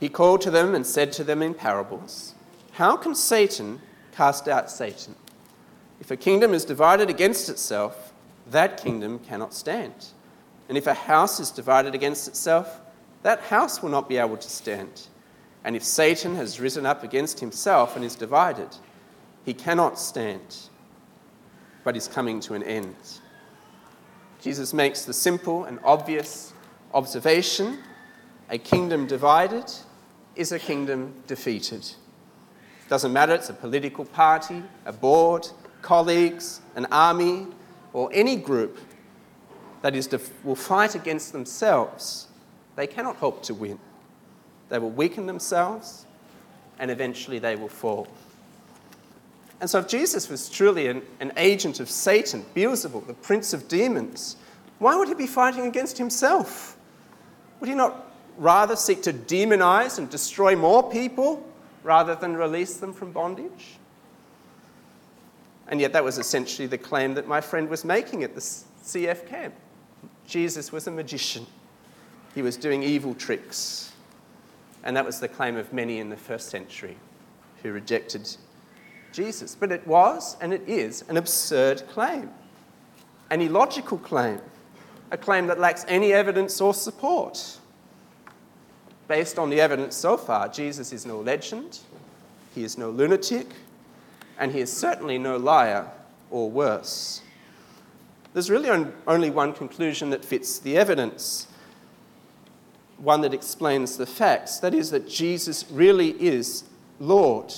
He 0.00 0.08
called 0.08 0.40
to 0.42 0.50
them 0.50 0.74
and 0.74 0.84
said 0.84 1.12
to 1.12 1.24
them 1.24 1.42
in 1.42 1.54
parables, 1.54 2.34
How 2.72 2.96
can 2.96 3.14
Satan 3.14 3.80
cast 4.12 4.48
out 4.48 4.70
Satan? 4.70 5.14
If 6.00 6.10
a 6.10 6.16
kingdom 6.16 6.52
is 6.52 6.64
divided 6.64 7.08
against 7.08 7.48
itself, 7.48 8.12
that 8.50 8.82
kingdom 8.82 9.20
cannot 9.20 9.54
stand. 9.54 9.94
And 10.68 10.76
if 10.76 10.88
a 10.88 10.94
house 10.94 11.38
is 11.38 11.50
divided 11.50 11.94
against 11.94 12.26
itself, 12.26 12.80
that 13.22 13.40
house 13.40 13.82
will 13.82 13.90
not 13.90 14.08
be 14.08 14.16
able 14.16 14.36
to 14.36 14.50
stand. 14.50 15.08
And 15.64 15.76
if 15.76 15.84
Satan 15.84 16.34
has 16.36 16.58
risen 16.58 16.86
up 16.86 17.04
against 17.04 17.40
himself 17.40 17.94
and 17.96 18.04
is 18.04 18.16
divided, 18.16 18.68
he 19.44 19.54
cannot 19.54 19.98
stand, 19.98 20.56
but 21.84 21.96
is 21.96 22.08
coming 22.08 22.40
to 22.40 22.54
an 22.54 22.62
end. 22.62 22.96
Jesus 24.40 24.72
makes 24.72 25.04
the 25.04 25.12
simple 25.12 25.64
and 25.64 25.78
obvious 25.84 26.52
observation 26.94 27.78
a 28.50 28.58
kingdom 28.58 29.06
divided 29.06 29.70
is 30.34 30.52
a 30.52 30.58
kingdom 30.58 31.14
defeated. 31.26 31.88
Doesn't 32.88 33.12
matter, 33.12 33.34
it's 33.34 33.48
a 33.48 33.54
political 33.54 34.04
party, 34.04 34.62
a 34.84 34.92
board, 34.92 35.48
colleagues, 35.80 36.60
an 36.76 36.86
army, 36.90 37.46
or 37.92 38.10
any 38.12 38.36
group 38.36 38.78
that 39.82 39.94
is 39.94 40.06
def- 40.06 40.44
will 40.44 40.56
fight 40.56 40.94
against 40.94 41.32
themselves, 41.32 42.28
they 42.76 42.86
cannot 42.86 43.16
hope 43.16 43.42
to 43.44 43.54
win. 43.54 43.78
They 44.72 44.78
will 44.78 44.90
weaken 44.90 45.26
themselves, 45.26 46.06
and 46.78 46.90
eventually 46.90 47.38
they 47.38 47.56
will 47.56 47.68
fall. 47.68 48.08
And 49.60 49.68
so, 49.68 49.78
if 49.78 49.86
Jesus 49.86 50.30
was 50.30 50.48
truly 50.48 50.86
an, 50.86 51.02
an 51.20 51.30
agent 51.36 51.78
of 51.78 51.90
Satan, 51.90 52.42
Beelzebub, 52.54 53.06
the 53.06 53.12
prince 53.12 53.52
of 53.52 53.68
demons, 53.68 54.36
why 54.78 54.96
would 54.96 55.08
he 55.08 55.14
be 55.14 55.26
fighting 55.26 55.66
against 55.66 55.98
himself? 55.98 56.78
Would 57.60 57.68
he 57.68 57.74
not 57.74 58.14
rather 58.38 58.74
seek 58.74 59.02
to 59.02 59.12
demonize 59.12 59.98
and 59.98 60.08
destroy 60.08 60.56
more 60.56 60.90
people 60.90 61.46
rather 61.82 62.14
than 62.14 62.34
release 62.34 62.78
them 62.78 62.94
from 62.94 63.12
bondage? 63.12 63.76
And 65.68 65.82
yet, 65.82 65.92
that 65.92 66.02
was 66.02 66.16
essentially 66.16 66.66
the 66.66 66.78
claim 66.78 67.12
that 67.12 67.28
my 67.28 67.42
friend 67.42 67.68
was 67.68 67.84
making 67.84 68.24
at 68.24 68.34
the 68.34 68.40
CF 68.40 69.26
camp. 69.26 69.52
Jesus 70.26 70.72
was 70.72 70.86
a 70.86 70.90
magician, 70.90 71.46
he 72.34 72.40
was 72.40 72.56
doing 72.56 72.82
evil 72.82 73.14
tricks. 73.14 73.91
And 74.84 74.96
that 74.96 75.04
was 75.04 75.20
the 75.20 75.28
claim 75.28 75.56
of 75.56 75.72
many 75.72 75.98
in 75.98 76.10
the 76.10 76.16
first 76.16 76.48
century 76.48 76.96
who 77.62 77.72
rejected 77.72 78.28
Jesus. 79.12 79.54
But 79.54 79.70
it 79.70 79.86
was, 79.86 80.36
and 80.40 80.52
it 80.52 80.62
is, 80.68 81.04
an 81.08 81.16
absurd 81.16 81.84
claim, 81.88 82.30
an 83.30 83.40
illogical 83.40 83.98
claim, 83.98 84.40
a 85.10 85.16
claim 85.16 85.46
that 85.46 85.60
lacks 85.60 85.84
any 85.88 86.12
evidence 86.12 86.60
or 86.60 86.74
support. 86.74 87.58
Based 89.08 89.38
on 89.38 89.50
the 89.50 89.60
evidence 89.60 89.94
so 89.94 90.16
far, 90.16 90.48
Jesus 90.48 90.92
is 90.92 91.06
no 91.06 91.20
legend, 91.20 91.80
he 92.54 92.64
is 92.64 92.78
no 92.78 92.90
lunatic, 92.90 93.46
and 94.38 94.52
he 94.52 94.60
is 94.60 94.72
certainly 94.72 95.18
no 95.18 95.36
liar 95.36 95.90
or 96.30 96.50
worse. 96.50 97.20
There's 98.32 98.50
really 98.50 98.70
only 99.06 99.30
one 99.30 99.52
conclusion 99.52 100.10
that 100.10 100.24
fits 100.24 100.58
the 100.58 100.78
evidence, 100.78 101.46
one 103.02 103.20
that 103.22 103.34
explains 103.34 103.96
the 103.96 104.06
facts. 104.06 104.58
That 104.60 104.74
is, 104.74 104.90
that 104.90 105.08
Jesus 105.08 105.64
really 105.70 106.10
is 106.22 106.64
Lord. 107.00 107.52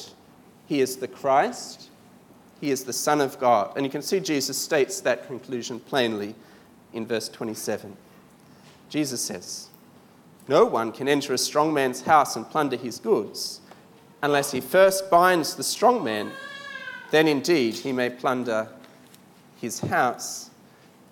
He 0.67 0.81
is 0.81 0.97
the 0.97 1.09
Christ, 1.09 1.91
he 2.61 2.71
is 2.71 2.85
the 2.85 2.93
Son 2.93 3.21
of 3.21 3.39
God. 3.39 3.73
And 3.77 3.85
you 3.85 3.91
can 3.91 4.03
see 4.03 4.21
Jesus 4.21 4.57
states 4.57 5.01
that 5.03 5.27
conclusion 5.27 5.79
plainly 5.79 6.35
in 6.95 7.07
verse 7.07 7.29
27. 7.29 7.97
Jesus 8.89 9.21
says, 9.21 9.69
No 10.49 10.65
one 10.65 10.93
can 10.93 11.09
enter 11.09 11.35
a 11.35 11.39
strong 11.39 11.75
man's 11.75 12.01
house 12.01 12.37
and 12.37 12.49
plunder 12.49 12.77
his 12.77 12.99
goods 12.99 13.61
unless 14.23 14.53
he 14.53 14.61
first 14.61 15.11
binds 15.11 15.55
the 15.55 15.63
strong 15.63 16.03
man 16.03 16.31
then 17.15 17.29
indeed 17.29 17.75
he 17.75 17.93
may 17.93 18.11
plunder 18.11 18.69
his 19.61 19.79
house. 19.79 20.51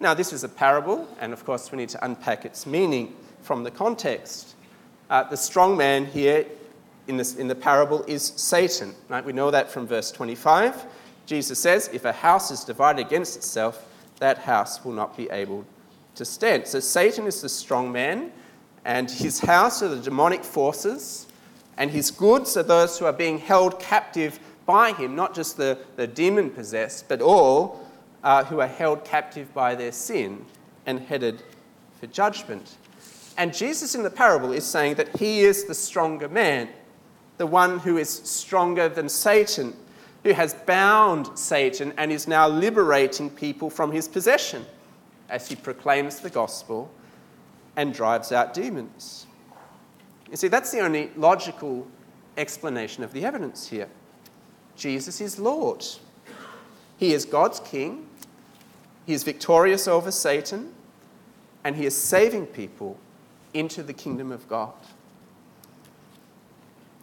Now, 0.01 0.15
this 0.15 0.33
is 0.33 0.43
a 0.43 0.49
parable, 0.49 1.07
and 1.21 1.33
of 1.33 1.45
course, 1.45 1.71
we 1.71 1.79
need 1.79 1.91
to 1.91 2.05
unpack 2.05 2.45
its 2.45 2.67
meaning 2.67 3.15
from 3.43 3.65
the 3.65 3.71
context. 3.71 4.55
Uh, 5.11 5.25
the 5.25 5.37
strong 5.37 5.77
man 5.77 6.07
here 6.07 6.47
in, 7.07 7.17
this, 7.17 7.37
in 7.37 7.49
the 7.49 7.55
parable 7.55 8.03
is 8.05 8.23
Satan. 8.37 8.95
Right? 9.09 9.25
We 9.25 9.33
know 9.33 9.51
that 9.51 9.71
from 9.71 9.87
verse 9.87 10.11
25. 10.11 10.87
Jesus 11.27 11.59
says, 11.59 11.91
If 11.93 12.05
a 12.05 12.13
house 12.13 12.51
is 12.51 12.65
divided 12.65 13.07
against 13.07 13.37
itself, 13.37 13.87
that 14.19 14.39
house 14.39 14.85
will 14.85 14.93
not 14.93 15.17
be 15.17 15.29
able 15.31 15.65
to 16.15 16.25
stand. 16.25 16.67
So, 16.67 16.81
Satan 16.81 17.27
is 17.27 17.43
the 17.43 17.49
strong 17.49 17.91
man, 17.91 18.33
and 18.85 19.11
his 19.11 19.41
house 19.41 19.83
are 19.83 19.89
the 19.89 20.01
demonic 20.01 20.45
forces, 20.45 21.27
and 21.77 21.91
his 21.91 22.11
goods 22.11 22.57
are 22.57 22.63
those 22.63 22.99
who 22.99 23.07
are 23.07 23.13
being 23.13 23.39
held 23.39 23.81
captive 23.81 24.39
by 24.67 24.93
him, 24.93 25.17
not 25.17 25.35
just 25.35 25.57
the, 25.57 25.79
the 25.97 26.07
demon 26.07 26.51
possessed, 26.51 27.09
but 27.09 27.21
all 27.21 27.89
uh, 28.23 28.45
who 28.45 28.61
are 28.61 28.69
held 28.69 29.05
captive 29.05 29.53
by 29.55 29.75
their 29.75 29.93
sin 29.93 30.45
and 30.87 31.01
headed 31.01 31.43
for 31.99 32.07
judgment. 32.09 32.77
And 33.37 33.55
Jesus 33.55 33.95
in 33.95 34.03
the 34.03 34.11
parable 34.11 34.53
is 34.53 34.65
saying 34.65 34.95
that 34.95 35.17
he 35.17 35.41
is 35.41 35.65
the 35.65 35.75
stronger 35.75 36.29
man, 36.29 36.69
the 37.39 37.47
one 37.47 37.79
who 37.79 37.97
is 37.97 38.11
stronger 38.11 38.89
than 38.89 39.09
Satan, 39.09 39.75
who 40.23 40.33
has 40.33 40.55
bound 40.55 41.37
Satan 41.39 41.93
and 41.97 42.13
is 42.13 42.29
now 42.29 42.47
liberating 42.47 43.31
people 43.31 43.71
from 43.71 43.91
his 43.91 44.07
possession 44.07 44.65
as 45.29 45.49
he 45.49 45.57
proclaims 45.57 46.21
the 46.21 46.31
gospel 46.31 46.91
and 47.77 47.95
drives 47.95 48.33
out 48.33 48.55
demons. 48.55 49.27
You 50.31 50.37
see, 50.37 50.49
that's 50.49 50.71
the 50.71 50.81
only 50.81 51.11
logical 51.17 51.87
explanation 52.37 53.03
of 53.03 53.13
the 53.13 53.25
evidence 53.25 53.69
here. 53.69 53.89
Jesus 54.77 55.21
is 55.21 55.39
Lord. 55.39 55.85
He 56.97 57.13
is 57.13 57.25
God's 57.25 57.61
King. 57.61 58.07
He 59.07 59.13
is 59.13 59.25
victorious 59.25 59.89
over 59.89 60.11
Satan. 60.11 60.73
And 61.65 61.77
he 61.77 61.87
is 61.87 61.97
saving 61.97 62.47
people 62.47 62.99
into 63.55 63.83
the 63.83 63.93
kingdom 63.93 64.33
of 64.33 64.49
God. 64.49 64.73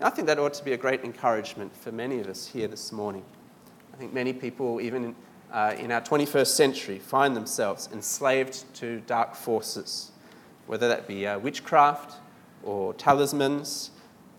I 0.01 0.09
think 0.09 0.27
that 0.27 0.39
ought 0.39 0.53
to 0.53 0.63
be 0.63 0.73
a 0.73 0.77
great 0.77 1.03
encouragement 1.03 1.75
for 1.75 1.91
many 1.91 2.19
of 2.19 2.27
us 2.27 2.47
here 2.47 2.67
this 2.67 2.91
morning. 2.91 3.23
I 3.93 3.97
think 3.97 4.13
many 4.13 4.31
people, 4.31 4.79
even 4.79 5.03
in, 5.03 5.15
uh, 5.51 5.75
in 5.77 5.91
our 5.91 6.01
21st 6.01 6.47
century, 6.47 6.99
find 6.99 7.35
themselves 7.35 7.89
enslaved 7.91 8.63
to 8.75 9.01
dark 9.01 9.35
forces, 9.35 10.11
whether 10.67 10.87
that 10.87 11.05
be 11.05 11.27
uh, 11.27 11.37
witchcraft 11.39 12.15
or 12.63 12.93
talismans, 12.93 13.91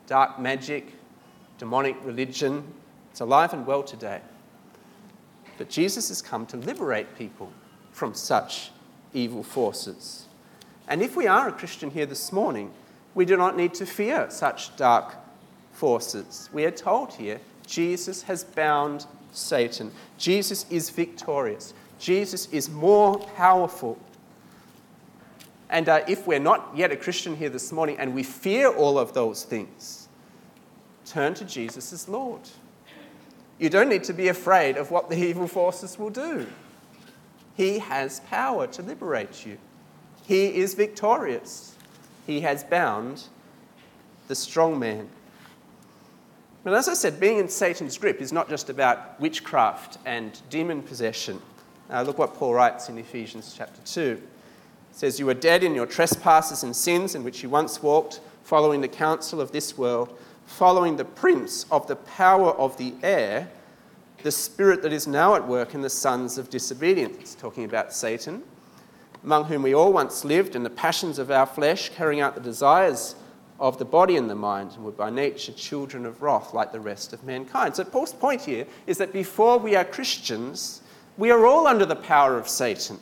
dark 0.07 0.38
magic, 0.40 0.94
demonic 1.59 1.96
religion, 2.05 2.64
it's 3.11 3.20
alive 3.20 3.53
and 3.53 3.66
well 3.66 3.83
today. 3.83 4.23
But 5.59 5.68
Jesus 5.68 6.09
has 6.09 6.23
come 6.23 6.46
to 6.46 6.57
liberate 6.57 7.18
people 7.18 7.53
from 7.92 8.14
such 8.14 8.70
evil 9.12 9.42
forces. 9.42 10.27
And 10.90 11.03
if 11.03 11.14
we 11.16 11.29
are 11.29 11.48
a 11.48 11.53
Christian 11.53 11.88
here 11.88 12.05
this 12.05 12.33
morning, 12.33 12.72
we 13.14 13.24
do 13.24 13.37
not 13.37 13.57
need 13.57 13.74
to 13.74 13.87
fear 13.87 14.29
such 14.29 14.74
dark 14.76 15.14
forces. 15.70 16.50
We 16.53 16.64
are 16.64 16.72
told 16.72 17.12
here 17.12 17.40
Jesus 17.64 18.22
has 18.22 18.42
bound 18.42 19.07
Satan. 19.31 19.92
Jesus 20.18 20.66
is 20.68 20.90
victorious. 20.90 21.74
Jesus 22.00 22.48
is 22.50 22.68
more 22.68 23.20
powerful. 23.37 23.96
And 25.68 25.88
uh, 25.88 26.00
if 26.09 26.26
we're 26.26 26.40
not 26.40 26.72
yet 26.74 26.90
a 26.90 26.96
Christian 26.96 27.37
here 27.37 27.50
this 27.50 27.70
morning 27.70 27.96
and 28.00 28.12
we 28.12 28.24
fear 28.24 28.68
all 28.68 28.98
of 28.98 29.12
those 29.14 29.44
things, 29.44 30.09
turn 31.07 31.35
to 31.35 31.44
Jesus 31.44 31.92
as 31.92 32.09
Lord. 32.09 32.40
You 33.61 33.70
don't 33.70 33.88
need 33.88 34.03
to 34.05 34.12
be 34.12 34.26
afraid 34.26 34.76
of 34.76 34.90
what 34.90 35.09
the 35.09 35.16
evil 35.16 35.46
forces 35.46 36.00
will 36.00 36.11
do. 36.11 36.48
He 37.57 37.79
has 37.79 38.18
power 38.29 38.66
to 38.66 38.83
liberate 38.83 39.46
you. 39.46 39.57
He 40.31 40.59
is 40.59 40.75
victorious. 40.75 41.75
He 42.25 42.43
has 42.43 42.62
bound 42.62 43.25
the 44.29 44.37
strong 44.37 44.79
man. 44.79 45.09
But 46.62 46.73
as 46.73 46.88
I 46.88 46.95
said, 46.95 47.19
being 47.19 47.38
in 47.38 47.49
Satan's 47.49 47.99
grip 47.99 48.21
is 48.21 48.33
not 48.33 48.49
just 48.49 48.71
about 48.71 49.19
witchcraft 49.19 49.99
and 50.07 50.40
demon 50.49 50.85
possession. 50.85 51.43
Uh, 51.90 52.03
look 52.03 52.19
what 52.19 52.35
Paul 52.35 52.55
writes 52.55 52.88
in 52.88 52.97
Ephesians 52.97 53.57
chapter 53.59 53.81
2. 53.85 54.23
It 54.23 54.23
says, 54.93 55.19
You 55.19 55.27
were 55.27 55.35
dead 55.35 55.64
in 55.64 55.75
your 55.75 55.87
trespasses 55.87 56.62
and 56.62 56.77
sins 56.77 57.16
in 57.16 57.25
which 57.25 57.43
you 57.43 57.49
once 57.49 57.83
walked, 57.83 58.21
following 58.45 58.83
the 58.83 58.87
counsel 58.87 59.40
of 59.40 59.51
this 59.51 59.77
world, 59.77 60.16
following 60.47 60.97
the 60.97 61.05
prince 61.05 61.66
of 61.73 61.88
the 61.88 61.97
power 61.97 62.53
of 62.53 62.77
the 62.77 62.95
air, 63.03 63.51
the 64.23 64.31
spirit 64.31 64.83
that 64.83 64.93
is 64.93 65.09
now 65.09 65.35
at 65.35 65.49
work 65.49 65.75
in 65.75 65.81
the 65.81 65.90
sons 65.90 66.38
of 66.38 66.51
disobedience. 66.51 67.16
It's 67.19 67.35
talking 67.35 67.64
about 67.64 67.93
Satan, 67.93 68.45
among 69.22 69.44
whom 69.44 69.62
we 69.62 69.74
all 69.74 69.92
once 69.92 70.24
lived 70.24 70.56
in 70.56 70.62
the 70.62 70.70
passions 70.70 71.18
of 71.18 71.30
our 71.30 71.46
flesh, 71.46 71.90
carrying 71.90 72.20
out 72.20 72.35
the 72.35 72.40
desires 72.40 73.14
of 73.59 73.78
the 73.78 73.85
body 73.85 74.16
and 74.16 74.30
the 74.30 74.35
mind, 74.35 74.72
and 74.72 74.85
were 74.85 74.90
by 74.90 75.11
nature 75.11 75.52
children 75.52 76.06
of 76.06 76.22
wrath 76.22 76.54
like 76.54 76.72
the 76.72 76.80
rest 76.80 77.12
of 77.12 77.22
mankind. 77.24 77.76
So, 77.76 77.85
Paul's 77.85 78.12
point 78.12 78.42
here 78.42 78.66
is 78.87 78.96
that 78.98 79.12
before 79.12 79.59
we 79.59 79.76
are 79.76 79.85
Christians, 79.85 80.80
we 81.18 81.30
are 81.30 81.44
all 81.44 81.66
under 81.66 81.85
the 81.85 81.96
power 81.96 82.38
of 82.38 82.48
Satan. 82.48 82.98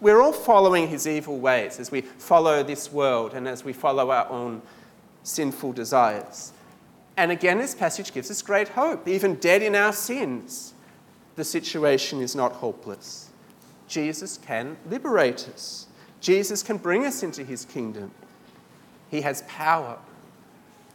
We're 0.00 0.20
all 0.20 0.32
following 0.32 0.88
his 0.88 1.08
evil 1.08 1.38
ways 1.38 1.80
as 1.80 1.90
we 1.90 2.02
follow 2.02 2.62
this 2.62 2.92
world 2.92 3.34
and 3.34 3.48
as 3.48 3.64
we 3.64 3.72
follow 3.72 4.10
our 4.10 4.28
own 4.28 4.62
sinful 5.22 5.72
desires. 5.72 6.52
And 7.16 7.32
again, 7.32 7.58
this 7.58 7.74
passage 7.74 8.12
gives 8.12 8.30
us 8.30 8.42
great 8.42 8.68
hope. 8.68 9.08
Even 9.08 9.36
dead 9.36 9.62
in 9.62 9.74
our 9.74 9.92
sins, 9.92 10.74
the 11.34 11.44
situation 11.44 12.20
is 12.20 12.36
not 12.36 12.52
hopeless. 12.52 13.25
Jesus 13.88 14.38
can 14.38 14.76
liberate 14.88 15.48
us, 15.52 15.86
Jesus 16.20 16.62
can 16.62 16.76
bring 16.76 17.04
us 17.04 17.22
into 17.22 17.44
his 17.44 17.64
kingdom. 17.64 18.10
He 19.10 19.20
has 19.20 19.42
power 19.42 19.98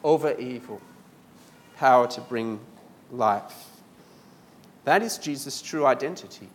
over 0.04 0.38
evil, 0.38 0.82
power 1.78 2.08
to 2.08 2.22
bring 2.22 2.60
life. 3.12 3.70
That 4.84 5.02
is 5.02 5.18
Jesus' 5.18 5.62
true 5.62 5.86
identity. 5.86 6.50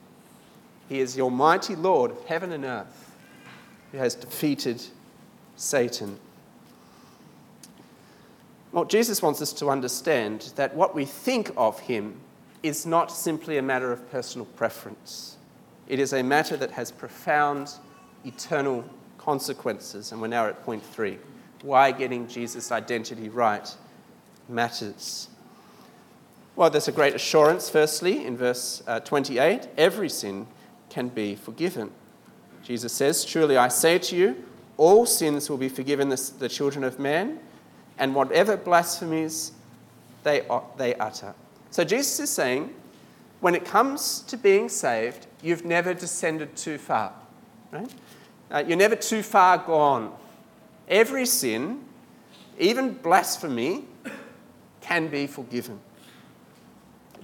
He 0.89 1.01
is 1.01 1.15
the 1.15 1.23
Almighty 1.23 1.75
Lord 1.75 2.11
of 2.11 2.25
heaven 2.27 2.53
and 2.53 2.65
earth 2.65 3.15
who 3.93 3.99
has 3.99 4.15
defeated 4.15 4.83
Satan. 5.57 6.19
Well, 8.73 8.85
Jesus 8.85 9.23
wants 9.23 9.41
us 9.41 9.53
to 9.55 9.71
understand 9.71 10.53
that 10.57 10.75
what 10.75 10.95
we 10.95 11.05
think 11.05 11.51
of 11.57 11.81
him 11.81 12.21
is 12.63 12.85
not 12.85 13.11
simply 13.11 13.59
a 13.59 13.63
matter 13.63 13.93
of 13.93 14.11
personal 14.11 14.45
preference. 14.45 15.36
It 15.89 15.99
is 15.99 16.13
a 16.13 16.23
matter 16.23 16.57
that 16.57 16.71
has 16.73 16.91
profound 16.91 17.73
eternal 18.25 18.85
consequences. 19.19 20.13
And 20.13 20.21
we're 20.21 20.29
now 20.29 20.47
at 20.47 20.63
point 20.65 20.85
three 20.85 21.19
why 21.63 21.91
getting 21.91 22.29
Jesus' 22.29 22.71
identity 22.71 23.29
right 23.29 23.69
matters. 24.49 25.29
Well, 26.55 26.71
there's 26.71 26.89
a 26.89 26.93
great 26.93 27.15
assurance, 27.15 27.69
firstly, 27.69 28.25
in 28.25 28.37
verse 28.37 28.83
uh, 28.87 29.01
28 29.01 29.69
every 29.77 30.09
sin 30.09 30.47
can 30.89 31.09
be 31.09 31.35
forgiven. 31.35 31.91
Jesus 32.63 32.93
says, 32.93 33.25
Truly 33.25 33.57
I 33.57 33.69
say 33.69 33.99
to 33.99 34.17
you, 34.17 34.45
all 34.77 35.07
sins 35.07 35.51
will 35.51 35.57
be 35.57 35.69
forgiven 35.69 36.09
the, 36.09 36.33
the 36.39 36.49
children 36.49 36.85
of 36.85 36.99
men, 36.99 37.41
and 37.99 38.15
whatever 38.15 38.57
blasphemies 38.57 39.53
they, 40.23 40.47
they 40.77 40.95
utter. 40.97 41.35
So 41.71 41.85
Jesus 41.85 42.21
is 42.21 42.31
saying, 42.31 42.75
when 43.41 43.55
it 43.55 43.65
comes 43.65 44.21
to 44.23 44.37
being 44.37 44.69
saved, 44.69 45.27
you've 45.43 45.65
never 45.65 45.95
descended 45.95 46.57
too 46.57 46.79
far. 46.79 47.13
Right? 47.71 47.91
Uh, 48.51 48.65
you're 48.67 48.77
never 48.77 48.97
too 48.97 49.23
far 49.23 49.59
gone. 49.59 50.13
Every 50.89 51.27
sin, 51.27 51.85
even 52.59 52.93
blasphemy, 52.95 53.85
can 54.81 55.09
be 55.09 55.27
forgiven. 55.27 55.81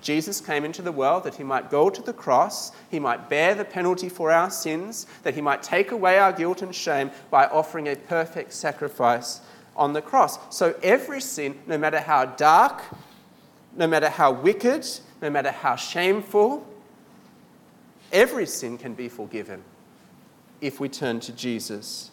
Jesus 0.01 0.41
came 0.41 0.65
into 0.65 0.83
the 0.83 0.91
world 0.91 1.23
that 1.25 1.37
he 1.37 1.45
might 1.45 1.71
go 1.71 1.89
to 1.89 2.03
the 2.03 2.13
cross, 2.13 2.73
he 2.91 2.99
might 2.99 3.29
bear 3.29 3.55
the 3.55 3.65
penalty 3.65 4.09
for 4.09 4.33
our 4.33 4.51
sins, 4.51 5.07
that 5.23 5.35
he 5.35 5.41
might 5.41 5.63
take 5.63 5.93
away 5.93 6.19
our 6.19 6.33
guilt 6.33 6.61
and 6.61 6.75
shame 6.75 7.11
by 7.31 7.47
offering 7.47 7.89
a 7.89 7.95
perfect 7.95 8.53
sacrifice 8.53 9.41
on 9.77 9.93
the 9.93 10.03
cross. 10.03 10.39
So 10.55 10.75
every 10.83 11.21
sin, 11.21 11.57
no 11.69 11.79
matter 11.79 12.01
how 12.01 12.27
dark, 12.27 12.83
no 13.77 13.87
matter 13.87 14.09
how 14.09 14.33
wicked, 14.33 14.87
no 15.23 15.31
matter 15.31 15.53
how 15.53 15.77
shameful, 15.77 16.67
every 18.13 18.45
sin 18.45 18.77
can 18.77 18.93
be 18.95 19.09
forgiven 19.09 19.63
if 20.61 20.81
we 20.81 20.89
turn 20.89 21.21
to 21.21 21.33
Jesus 21.33 22.11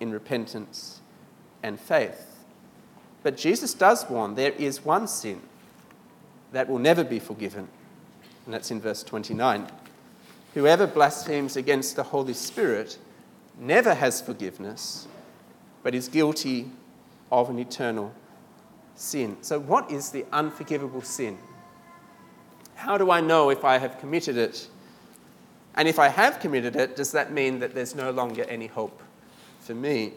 in 0.00 0.12
repentance 0.12 1.00
and 1.62 1.78
faith. 1.78 2.44
But 3.24 3.36
Jesus 3.36 3.74
does 3.74 4.08
warn 4.08 4.36
there 4.36 4.52
is 4.52 4.84
one 4.84 5.08
sin 5.08 5.40
that 6.52 6.68
will 6.68 6.78
never 6.78 7.04
be 7.04 7.18
forgiven, 7.18 7.68
and 8.44 8.54
that's 8.54 8.70
in 8.70 8.80
verse 8.80 9.02
29. 9.02 9.66
Whoever 10.54 10.86
blasphemes 10.86 11.56
against 11.56 11.96
the 11.96 12.02
Holy 12.02 12.34
Spirit 12.34 12.98
never 13.58 13.94
has 13.94 14.20
forgiveness, 14.20 15.08
but 15.82 15.94
is 15.94 16.08
guilty 16.08 16.70
of 17.30 17.50
an 17.50 17.58
eternal 17.58 18.12
sin. 18.94 19.36
So, 19.40 19.58
what 19.58 19.90
is 19.90 20.10
the 20.10 20.26
unforgivable 20.32 21.02
sin? 21.02 21.38
How 22.74 22.98
do 22.98 23.10
I 23.10 23.20
know 23.20 23.50
if 23.50 23.64
I 23.64 23.78
have 23.78 23.98
committed 23.98 24.36
it? 24.36 24.68
And 25.74 25.88
if 25.88 25.98
I 25.98 26.08
have 26.08 26.40
committed 26.40 26.76
it, 26.76 26.96
does 26.96 27.12
that 27.12 27.32
mean 27.32 27.58
that 27.60 27.74
there's 27.74 27.94
no 27.94 28.10
longer 28.10 28.44
any 28.44 28.66
hope 28.66 29.00
for 29.60 29.74
me? 29.74 30.12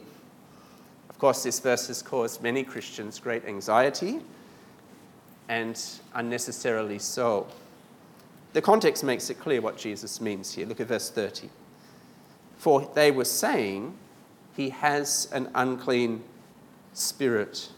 Of 1.10 1.20
course, 1.20 1.44
this 1.44 1.60
verse 1.60 1.88
has 1.88 2.02
caused 2.02 2.44
many 2.44 2.64
Christians 2.64 3.20
great 3.20 3.46
anxiety, 3.46 4.20
and 5.48 5.82
unnecessarily 6.14 7.00
so. 7.00 7.48
The 8.54 8.62
context 8.62 9.04
makes 9.04 9.30
it 9.30 9.40
clear 9.40 9.62
what 9.62 9.78
Jesus 9.78 10.20
means 10.20 10.54
here. 10.54 10.66
Look 10.66 10.80
at 10.80 10.88
verse 10.88 11.10
30. 11.10 11.50
For 12.58 12.90
they 12.96 13.12
were 13.12 13.26
saying, 13.26 13.94
He 14.56 14.70
has 14.70 15.30
an 15.32 15.50
unclean 15.56 16.24
spirit. 16.94 17.70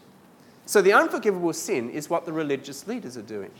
So 0.65 0.81
the 0.81 0.93
unforgivable 0.93 1.53
sin 1.53 1.89
is 1.89 2.09
what 2.09 2.25
the 2.25 2.33
religious 2.33 2.87
leaders 2.87 3.17
are 3.17 3.23
doing. 3.23 3.51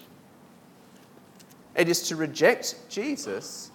It 1.77 1.87
is 1.87 2.01
to 2.09 2.15
reject 2.15 2.75
Jesus 2.89 3.71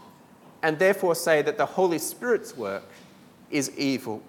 and 0.62 0.78
therefore 0.78 1.14
say 1.14 1.40
that 1.42 1.56
the 1.56 1.66
Holy 1.66 1.98
Spirit's 1.98 2.56
work 2.56 2.84
is 3.50 3.76
evil. 3.78 4.22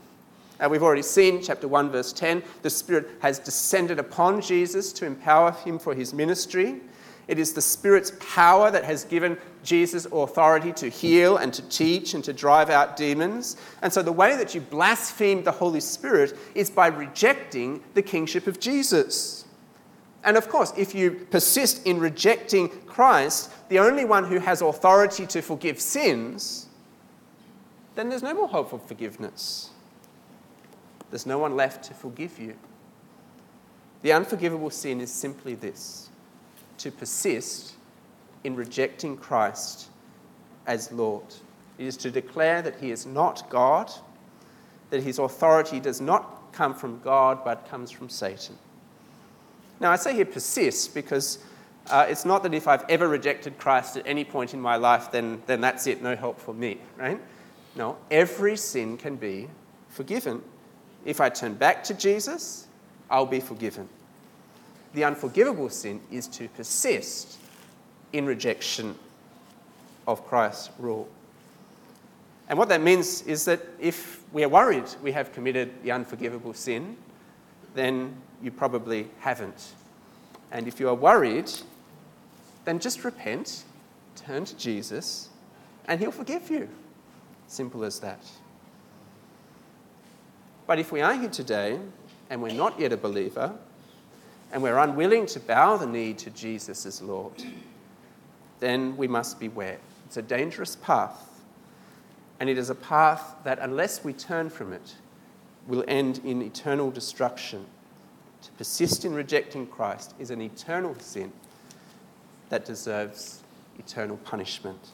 And 0.59 0.71
we've 0.71 0.83
already 0.83 1.01
seen, 1.01 1.41
chapter 1.41 1.67
1, 1.67 1.89
verse 1.89 2.13
10, 2.13 2.43
the 2.61 2.69
Spirit 2.69 3.09
has 3.21 3.39
descended 3.39 3.99
upon 3.99 4.41
Jesus 4.41 4.93
to 4.93 5.05
empower 5.05 5.51
him 5.51 5.79
for 5.79 5.93
his 5.93 6.13
ministry. 6.13 6.79
It 7.27 7.39
is 7.39 7.53
the 7.53 7.61
Spirit's 7.61 8.11
power 8.19 8.69
that 8.69 8.83
has 8.83 9.05
given 9.05 9.37
Jesus 9.63 10.05
authority 10.11 10.73
to 10.73 10.89
heal 10.89 11.37
and 11.37 11.53
to 11.53 11.61
teach 11.69 12.13
and 12.13 12.23
to 12.25 12.33
drive 12.33 12.69
out 12.69 12.97
demons. 12.97 13.57
And 13.81 13.91
so 13.91 14.01
the 14.01 14.11
way 14.11 14.35
that 14.35 14.53
you 14.53 14.61
blaspheme 14.61 15.43
the 15.43 15.51
Holy 15.51 15.79
Spirit 15.79 16.37
is 16.53 16.69
by 16.69 16.87
rejecting 16.87 17.81
the 17.93 18.01
kingship 18.01 18.45
of 18.45 18.59
Jesus. 18.59 19.42
And 20.23 20.37
of 20.37 20.47
course, 20.47 20.71
if 20.77 20.95
you 20.95 21.27
persist 21.31 21.85
in 21.85 21.99
rejecting 21.99 22.69
Christ, 22.85 23.51
the 23.69 23.79
only 23.79 24.05
one 24.05 24.23
who 24.25 24.39
has 24.39 24.61
authority 24.61 25.25
to 25.27 25.41
forgive 25.41 25.79
sins, 25.81 26.67
then 27.95 28.09
there's 28.09 28.23
no 28.23 28.33
more 28.33 28.47
hope 28.47 28.69
for 28.69 28.79
forgiveness. 28.79 29.69
There's 31.09 31.25
no 31.25 31.37
one 31.37 31.55
left 31.55 31.83
to 31.85 31.93
forgive 31.93 32.39
you. 32.39 32.55
The 34.01 34.13
unforgivable 34.13 34.69
sin 34.69 34.99
is 34.99 35.11
simply 35.11 35.55
this 35.55 36.09
to 36.79 36.91
persist 36.91 37.75
in 38.43 38.55
rejecting 38.55 39.15
Christ 39.15 39.89
as 40.65 40.91
Lord. 40.91 41.23
It 41.77 41.85
is 41.85 41.97
to 41.97 42.11
declare 42.11 42.61
that 42.61 42.79
He 42.79 42.91
is 42.91 43.05
not 43.05 43.49
God, 43.49 43.91
that 44.89 45.03
His 45.03 45.19
authority 45.19 45.79
does 45.79 46.01
not 46.01 46.51
come 46.51 46.73
from 46.73 46.99
God 47.01 47.43
but 47.43 47.67
comes 47.69 47.91
from 47.91 48.09
Satan. 48.09 48.57
Now, 49.83 49.91
I 49.91 49.97
say 49.97 50.15
here 50.15 50.23
persist 50.23 50.95
because 50.95 51.39
uh, 51.91 52.05
it's 52.07 52.23
not 52.23 52.41
that 52.43 52.53
if 52.53 52.69
I've 52.69 52.85
ever 52.87 53.09
rejected 53.09 53.57
Christ 53.57 53.97
at 53.97 54.07
any 54.07 54.23
point 54.23 54.53
in 54.53 54.61
my 54.61 54.77
life, 54.77 55.11
then, 55.11 55.43
then 55.45 55.59
that's 55.59 55.87
it, 55.87 56.01
no 56.01 56.15
help 56.15 56.39
for 56.39 56.53
me, 56.53 56.77
right? 56.97 57.19
No, 57.75 57.97
every 58.09 58.55
sin 58.55 58.95
can 58.95 59.17
be 59.17 59.49
forgiven. 59.89 60.41
If 61.03 61.19
I 61.19 61.27
turn 61.27 61.55
back 61.55 61.83
to 61.83 61.93
Jesus, 61.93 62.67
I'll 63.11 63.25
be 63.25 63.41
forgiven. 63.41 63.89
The 64.93 65.03
unforgivable 65.03 65.69
sin 65.69 65.99
is 66.09 66.27
to 66.27 66.47
persist 66.47 67.37
in 68.13 68.25
rejection 68.25 68.95
of 70.07 70.25
Christ's 70.25 70.69
rule. 70.79 71.09
And 72.47 72.57
what 72.57 72.69
that 72.69 72.81
means 72.81 73.23
is 73.23 73.43
that 73.45 73.59
if 73.81 74.23
we 74.31 74.45
are 74.45 74.49
worried 74.49 74.85
we 75.01 75.11
have 75.11 75.33
committed 75.33 75.73
the 75.83 75.91
unforgivable 75.91 76.53
sin, 76.53 76.95
then 77.73 78.15
you 78.41 78.51
probably 78.51 79.09
haven't. 79.19 79.73
And 80.51 80.67
if 80.67 80.79
you 80.79 80.89
are 80.89 80.95
worried, 80.95 81.51
then 82.65 82.79
just 82.79 83.03
repent, 83.03 83.63
turn 84.15 84.45
to 84.45 84.55
Jesus, 84.55 85.29
and 85.87 85.99
He'll 85.99 86.11
forgive 86.11 86.49
you. 86.49 86.69
Simple 87.47 87.83
as 87.83 87.99
that. 87.99 88.25
But 90.65 90.79
if 90.79 90.91
we 90.91 91.01
are 91.01 91.13
here 91.13 91.29
today 91.29 91.79
and 92.29 92.41
we're 92.41 92.53
not 92.53 92.79
yet 92.79 92.93
a 92.93 92.97
believer, 92.97 93.53
and 94.53 94.61
we're 94.61 94.77
unwilling 94.77 95.25
to 95.25 95.39
bow 95.39 95.77
the 95.77 95.87
knee 95.87 96.13
to 96.13 96.29
Jesus 96.29 96.85
as 96.85 97.01
Lord, 97.01 97.43
then 98.59 98.95
we 98.95 99.07
must 99.07 99.39
beware. 99.39 99.79
It's 100.05 100.17
a 100.17 100.21
dangerous 100.21 100.75
path, 100.75 101.41
and 102.39 102.47
it 102.47 102.57
is 102.57 102.69
a 102.69 102.75
path 102.75 103.35
that, 103.43 103.57
unless 103.59 104.03
we 104.03 104.13
turn 104.13 104.49
from 104.49 104.71
it, 104.71 104.95
will 105.67 105.83
end 105.87 106.21
in 106.23 106.41
eternal 106.41 106.91
destruction. 106.91 107.65
To 108.41 108.51
persist 108.51 109.05
in 109.05 109.13
rejecting 109.13 109.67
Christ 109.67 110.13
is 110.19 110.29
an 110.31 110.41
eternal 110.41 110.95
sin 110.99 111.31
that 112.49 112.65
deserves 112.65 113.41
eternal 113.79 114.17
punishment. 114.17 114.89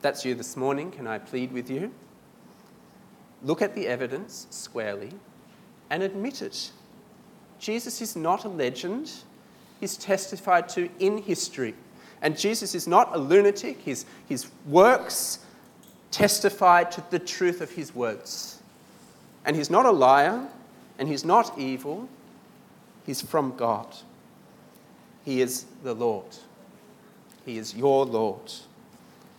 That's 0.00 0.24
you 0.24 0.34
this 0.34 0.56
morning. 0.56 0.90
Can 0.90 1.06
I 1.06 1.18
plead 1.18 1.52
with 1.52 1.68
you? 1.68 1.92
Look 3.42 3.62
at 3.62 3.74
the 3.74 3.86
evidence 3.86 4.46
squarely 4.50 5.12
and 5.90 6.02
admit 6.02 6.42
it. 6.42 6.70
Jesus 7.58 8.00
is 8.00 8.16
not 8.16 8.44
a 8.44 8.48
legend, 8.48 9.10
he's 9.80 9.96
testified 9.96 10.68
to 10.70 10.88
in 10.98 11.18
history. 11.18 11.74
And 12.22 12.36
Jesus 12.36 12.74
is 12.74 12.88
not 12.88 13.14
a 13.14 13.18
lunatic, 13.18 13.80
his, 13.80 14.04
his 14.28 14.48
works 14.66 15.40
testify 16.10 16.84
to 16.84 17.02
the 17.10 17.18
truth 17.18 17.60
of 17.60 17.70
his 17.70 17.94
words. 17.94 18.60
And 19.44 19.56
he's 19.56 19.70
not 19.70 19.86
a 19.86 19.90
liar, 19.90 20.46
and 20.98 21.08
he's 21.08 21.24
not 21.24 21.58
evil, 21.58 22.08
he's 23.06 23.20
from 23.20 23.56
God. 23.56 23.86
He 25.24 25.40
is 25.40 25.66
the 25.82 25.94
Lord. 25.94 26.36
He 27.44 27.58
is 27.58 27.74
your 27.74 28.04
Lord. 28.04 28.52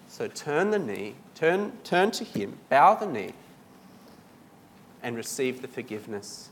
So 0.07 0.27
turn 0.27 0.71
the 0.71 0.79
knee, 0.79 1.15
turn, 1.35 1.73
turn 1.83 2.11
to 2.11 2.23
him, 2.23 2.57
bow 2.69 2.95
the 2.95 3.05
knee, 3.05 3.33
and 5.03 5.15
receive 5.15 5.61
the 5.61 5.67
forgiveness 5.67 6.49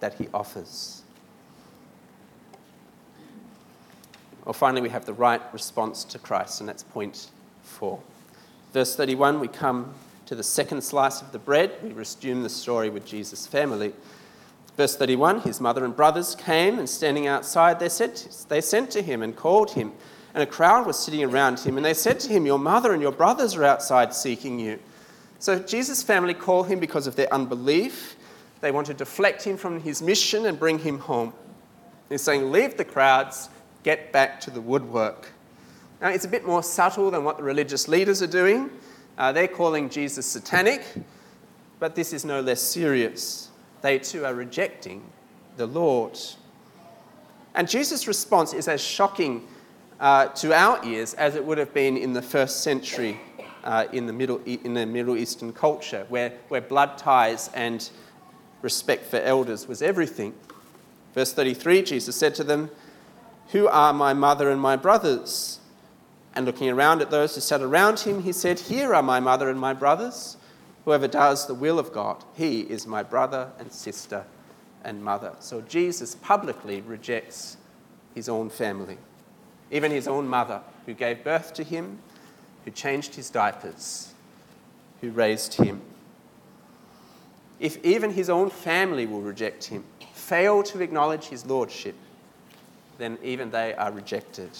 that 0.00 0.14
he 0.14 0.28
offers. 0.32 1.02
Well, 4.44 4.54
finally, 4.54 4.80
we 4.80 4.88
have 4.88 5.04
the 5.04 5.12
right 5.12 5.42
response 5.52 6.02
to 6.04 6.18
Christ, 6.18 6.60
and 6.60 6.68
that's 6.68 6.82
point 6.82 7.28
four. 7.62 8.00
Verse 8.72 8.94
31, 8.94 9.40
we 9.40 9.48
come 9.48 9.92
to 10.26 10.34
the 10.34 10.42
second 10.42 10.82
slice 10.82 11.22
of 11.22 11.32
the 11.32 11.38
bread. 11.38 11.72
We 11.82 11.90
resume 11.90 12.42
the 12.42 12.48
story 12.48 12.88
with 12.88 13.04
Jesus' 13.04 13.46
family. 13.46 13.92
Verse 14.76 14.96
31 14.96 15.40
His 15.40 15.60
mother 15.60 15.84
and 15.84 15.94
brothers 15.94 16.34
came, 16.36 16.78
and 16.78 16.88
standing 16.88 17.26
outside, 17.26 17.80
they, 17.80 17.88
said, 17.88 18.22
they 18.48 18.60
sent 18.60 18.90
to 18.92 19.02
him 19.02 19.22
and 19.22 19.34
called 19.34 19.72
him. 19.72 19.92
And 20.32 20.42
a 20.42 20.46
crowd 20.46 20.86
was 20.86 20.98
sitting 20.98 21.24
around 21.24 21.58
him, 21.58 21.76
and 21.76 21.84
they 21.84 21.94
said 21.94 22.20
to 22.20 22.28
him, 22.28 22.46
Your 22.46 22.58
mother 22.58 22.92
and 22.92 23.02
your 23.02 23.12
brothers 23.12 23.56
are 23.56 23.64
outside 23.64 24.14
seeking 24.14 24.60
you. 24.60 24.78
So 25.40 25.58
Jesus' 25.58 26.02
family 26.02 26.34
call 26.34 26.62
him 26.62 26.78
because 26.78 27.06
of 27.06 27.16
their 27.16 27.32
unbelief. 27.34 28.16
They 28.60 28.70
want 28.70 28.86
to 28.86 28.94
deflect 28.94 29.42
him 29.42 29.56
from 29.56 29.80
his 29.80 30.00
mission 30.00 30.46
and 30.46 30.58
bring 30.58 30.78
him 30.78 31.00
home. 31.00 31.32
They're 32.08 32.18
saying, 32.18 32.52
Leave 32.52 32.76
the 32.76 32.84
crowds, 32.84 33.48
get 33.82 34.12
back 34.12 34.40
to 34.42 34.50
the 34.50 34.60
woodwork. 34.60 35.32
Now, 36.00 36.08
it's 36.08 36.24
a 36.24 36.28
bit 36.28 36.46
more 36.46 36.62
subtle 36.62 37.10
than 37.10 37.24
what 37.24 37.36
the 37.36 37.42
religious 37.42 37.86
leaders 37.86 38.22
are 38.22 38.26
doing. 38.26 38.70
Uh, 39.18 39.32
they're 39.32 39.46
calling 39.46 39.90
Jesus 39.90 40.24
satanic, 40.24 40.82
but 41.78 41.94
this 41.94 42.14
is 42.14 42.24
no 42.24 42.40
less 42.40 42.62
serious. 42.62 43.50
They 43.82 43.98
too 43.98 44.24
are 44.24 44.34
rejecting 44.34 45.02
the 45.58 45.66
Lord. 45.66 46.18
And 47.54 47.68
Jesus' 47.68 48.08
response 48.08 48.54
is 48.54 48.66
as 48.66 48.80
shocking 48.80 49.46
uh, 49.98 50.28
to 50.28 50.54
our 50.54 50.82
ears 50.86 51.12
as 51.14 51.36
it 51.36 51.44
would 51.44 51.58
have 51.58 51.74
been 51.74 51.98
in 51.98 52.14
the 52.14 52.22
first 52.22 52.62
century 52.62 53.20
uh, 53.64 53.86
in, 53.92 54.06
the 54.06 54.12
Middle, 54.12 54.40
in 54.46 54.72
the 54.72 54.86
Middle 54.86 55.18
Eastern 55.18 55.52
culture, 55.52 56.06
where, 56.08 56.32
where 56.48 56.62
blood 56.62 56.96
ties 56.96 57.50
and 57.52 57.90
respect 58.62 59.04
for 59.04 59.18
elders 59.18 59.68
was 59.68 59.82
everything. 59.82 60.34
Verse 61.14 61.34
33 61.34 61.82
Jesus 61.82 62.16
said 62.16 62.34
to 62.36 62.44
them, 62.44 62.70
Who 63.48 63.68
are 63.68 63.92
my 63.92 64.14
mother 64.14 64.50
and 64.50 64.60
my 64.60 64.76
brothers? 64.76 65.59
And 66.34 66.46
looking 66.46 66.70
around 66.70 67.02
at 67.02 67.10
those 67.10 67.34
who 67.34 67.40
sat 67.40 67.60
around 67.60 68.00
him, 68.00 68.22
he 68.22 68.32
said, 68.32 68.60
Here 68.60 68.94
are 68.94 69.02
my 69.02 69.20
mother 69.20 69.48
and 69.48 69.58
my 69.58 69.72
brothers. 69.72 70.36
Whoever 70.84 71.08
does 71.08 71.46
the 71.46 71.54
will 71.54 71.78
of 71.78 71.92
God, 71.92 72.24
he 72.34 72.60
is 72.60 72.86
my 72.86 73.02
brother 73.02 73.50
and 73.58 73.70
sister 73.70 74.24
and 74.82 75.04
mother. 75.04 75.34
So 75.40 75.60
Jesus 75.60 76.14
publicly 76.14 76.80
rejects 76.80 77.56
his 78.14 78.28
own 78.28 78.48
family, 78.48 78.96
even 79.70 79.90
his 79.90 80.08
own 80.08 80.26
mother, 80.26 80.62
who 80.86 80.94
gave 80.94 81.22
birth 81.22 81.52
to 81.54 81.64
him, 81.64 81.98
who 82.64 82.70
changed 82.70 83.14
his 83.14 83.28
diapers, 83.28 84.14
who 85.00 85.10
raised 85.10 85.54
him. 85.54 85.82
If 87.58 87.84
even 87.84 88.12
his 88.12 88.30
own 88.30 88.48
family 88.48 89.04
will 89.04 89.20
reject 89.20 89.64
him, 89.64 89.84
fail 90.14 90.62
to 90.62 90.80
acknowledge 90.80 91.26
his 91.26 91.44
lordship, 91.44 91.94
then 92.96 93.18
even 93.22 93.50
they 93.50 93.74
are 93.74 93.92
rejected 93.92 94.50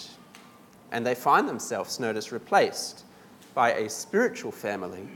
and 0.91 1.05
they 1.05 1.15
find 1.15 1.47
themselves, 1.47 1.99
notice, 1.99 2.31
replaced 2.31 3.03
by 3.53 3.73
a 3.73 3.89
spiritual 3.89 4.51
family 4.51 5.07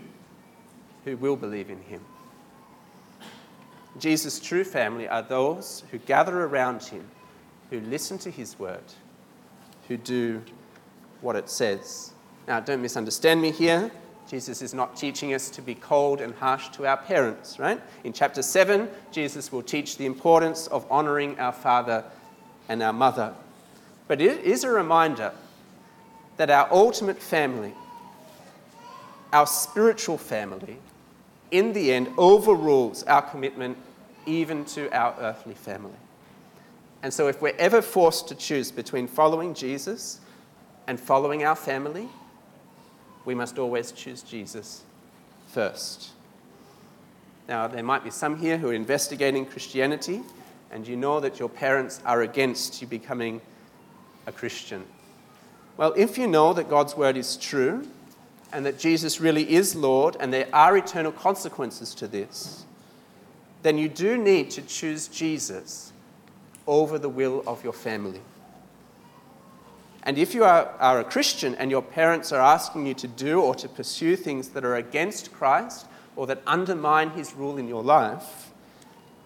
who 1.04 1.18
will 1.18 1.36
believe 1.36 1.70
in 1.70 1.82
him. 1.82 2.02
Jesus' 4.00 4.40
true 4.40 4.64
family 4.64 5.08
are 5.08 5.22
those 5.22 5.84
who 5.92 5.98
gather 6.00 6.44
around 6.44 6.84
him, 6.84 7.06
who 7.70 7.80
listen 7.82 8.18
to 8.20 8.30
his 8.30 8.60
word, 8.60 8.84
who 9.88 9.98
do 9.98 10.42
what 11.22 11.36
it 11.36 11.50
says. 11.50 12.12
Now, 12.48 12.60
don't 12.60 12.82
misunderstand 12.82 13.42
me 13.42 13.52
here. 13.52 13.92
Jesus 14.30 14.62
is 14.62 14.74
not 14.74 14.98
teaching 14.98 15.34
us 15.34 15.50
to 15.52 15.62
be 15.62 15.76
cold 15.76 16.20
and 16.20 16.34
harsh 16.34 16.70
to 16.70 16.88
our 16.88 16.98
parents, 16.98 17.60
right? 17.60 17.80
In 18.04 18.12
chapter 18.12 18.42
7, 18.42 18.90
Jesus 19.12 19.52
will 19.52 19.62
teach 19.62 19.98
the 19.98 20.06
importance 20.06 20.68
of 20.68 20.86
honoring 20.92 21.40
our 21.40 21.52
father 21.52 22.04
and 22.68 22.82
our 22.82 22.94
mother. 22.94 23.34
But 24.08 24.22
it 24.22 24.44
is 24.44 24.64
a 24.64 24.70
reminder 24.70 25.32
that 26.38 26.50
our 26.50 26.68
ultimate 26.72 27.22
family, 27.22 27.74
our 29.32 29.48
spiritual 29.48 30.18
family, 30.18 30.78
in 31.52 31.74
the 31.74 31.94
end 31.94 32.10
overrules 32.18 33.04
our 33.04 33.22
commitment 33.22 33.78
even 34.26 34.66
to 34.66 34.90
our 34.92 35.16
earthly 35.20 35.54
family. 35.54 35.92
And 37.04 37.14
so, 37.14 37.28
if 37.28 37.42
we're 37.42 37.56
ever 37.58 37.82
forced 37.82 38.28
to 38.30 38.36
choose 38.36 38.72
between 38.72 39.08
following 39.08 39.54
Jesus 39.54 40.20
and 40.88 41.00
following 41.00 41.44
our 41.44 41.56
family, 41.56 42.10
we 43.26 43.36
must 43.36 43.60
always 43.60 43.92
choose 43.92 44.24
Jesus 44.24 44.82
first. 45.52 46.10
Now, 47.48 47.68
there 47.68 47.84
might 47.84 48.04
be 48.04 48.10
some 48.10 48.38
here 48.38 48.58
who 48.58 48.70
are 48.70 48.74
investigating 48.74 49.46
Christianity, 49.46 50.22
and 50.72 50.88
you 50.88 50.96
know 50.96 51.20
that 51.20 51.40
your 51.40 51.50
parents 51.50 52.02
are 52.06 52.24
against 52.24 52.82
you 52.82 52.88
becoming 52.88 53.40
a 54.26 54.32
Christian. 54.32 54.84
Well, 55.78 55.94
if 55.98 56.18
you 56.18 56.28
know 56.28 56.54
that 56.54 56.70
God's 56.70 56.96
word 56.96 57.18
is 57.18 57.36
true 57.36 57.88
and 58.54 58.66
that 58.66 58.80
Jesus 58.80 59.20
really 59.20 59.54
is 59.54 59.76
Lord 59.76 60.16
and 60.20 60.34
there 60.34 60.48
are 60.54 60.78
eternal 60.78 61.12
consequences 61.12 61.94
to 61.96 62.08
this, 62.08 62.66
then 63.62 63.78
you 63.78 63.90
do 63.90 64.18
need 64.18 64.52
to 64.52 64.62
choose 64.62 65.08
Jesus 65.08 65.92
over 66.66 66.98
the 66.98 67.10
will 67.10 67.44
of 67.46 67.64
your 67.64 67.74
family. 67.74 68.22
And 70.04 70.18
if 70.18 70.36
you 70.36 70.44
are, 70.44 70.70
are, 70.80 71.00
a 71.00 71.04
Christian 71.04 71.56
and 71.56 71.72
your 71.72 71.82
parents 71.82 72.32
are 72.32 72.42
asking 72.42 72.86
you 72.86 72.94
to 72.94 73.08
do 73.08 73.42
or 73.42 73.56
to 73.56 73.68
pursue 73.68 74.16
things 74.16 74.50
that 74.50 74.64
are 74.64 74.76
against 74.76 75.34
Christ 75.34 75.88
or 76.16 76.28
that 76.28 76.42
undermine 76.46 77.10
his 77.10 77.34
rule 77.34 77.58
in 77.58 77.68
your 77.68 77.84
life, 77.84 78.52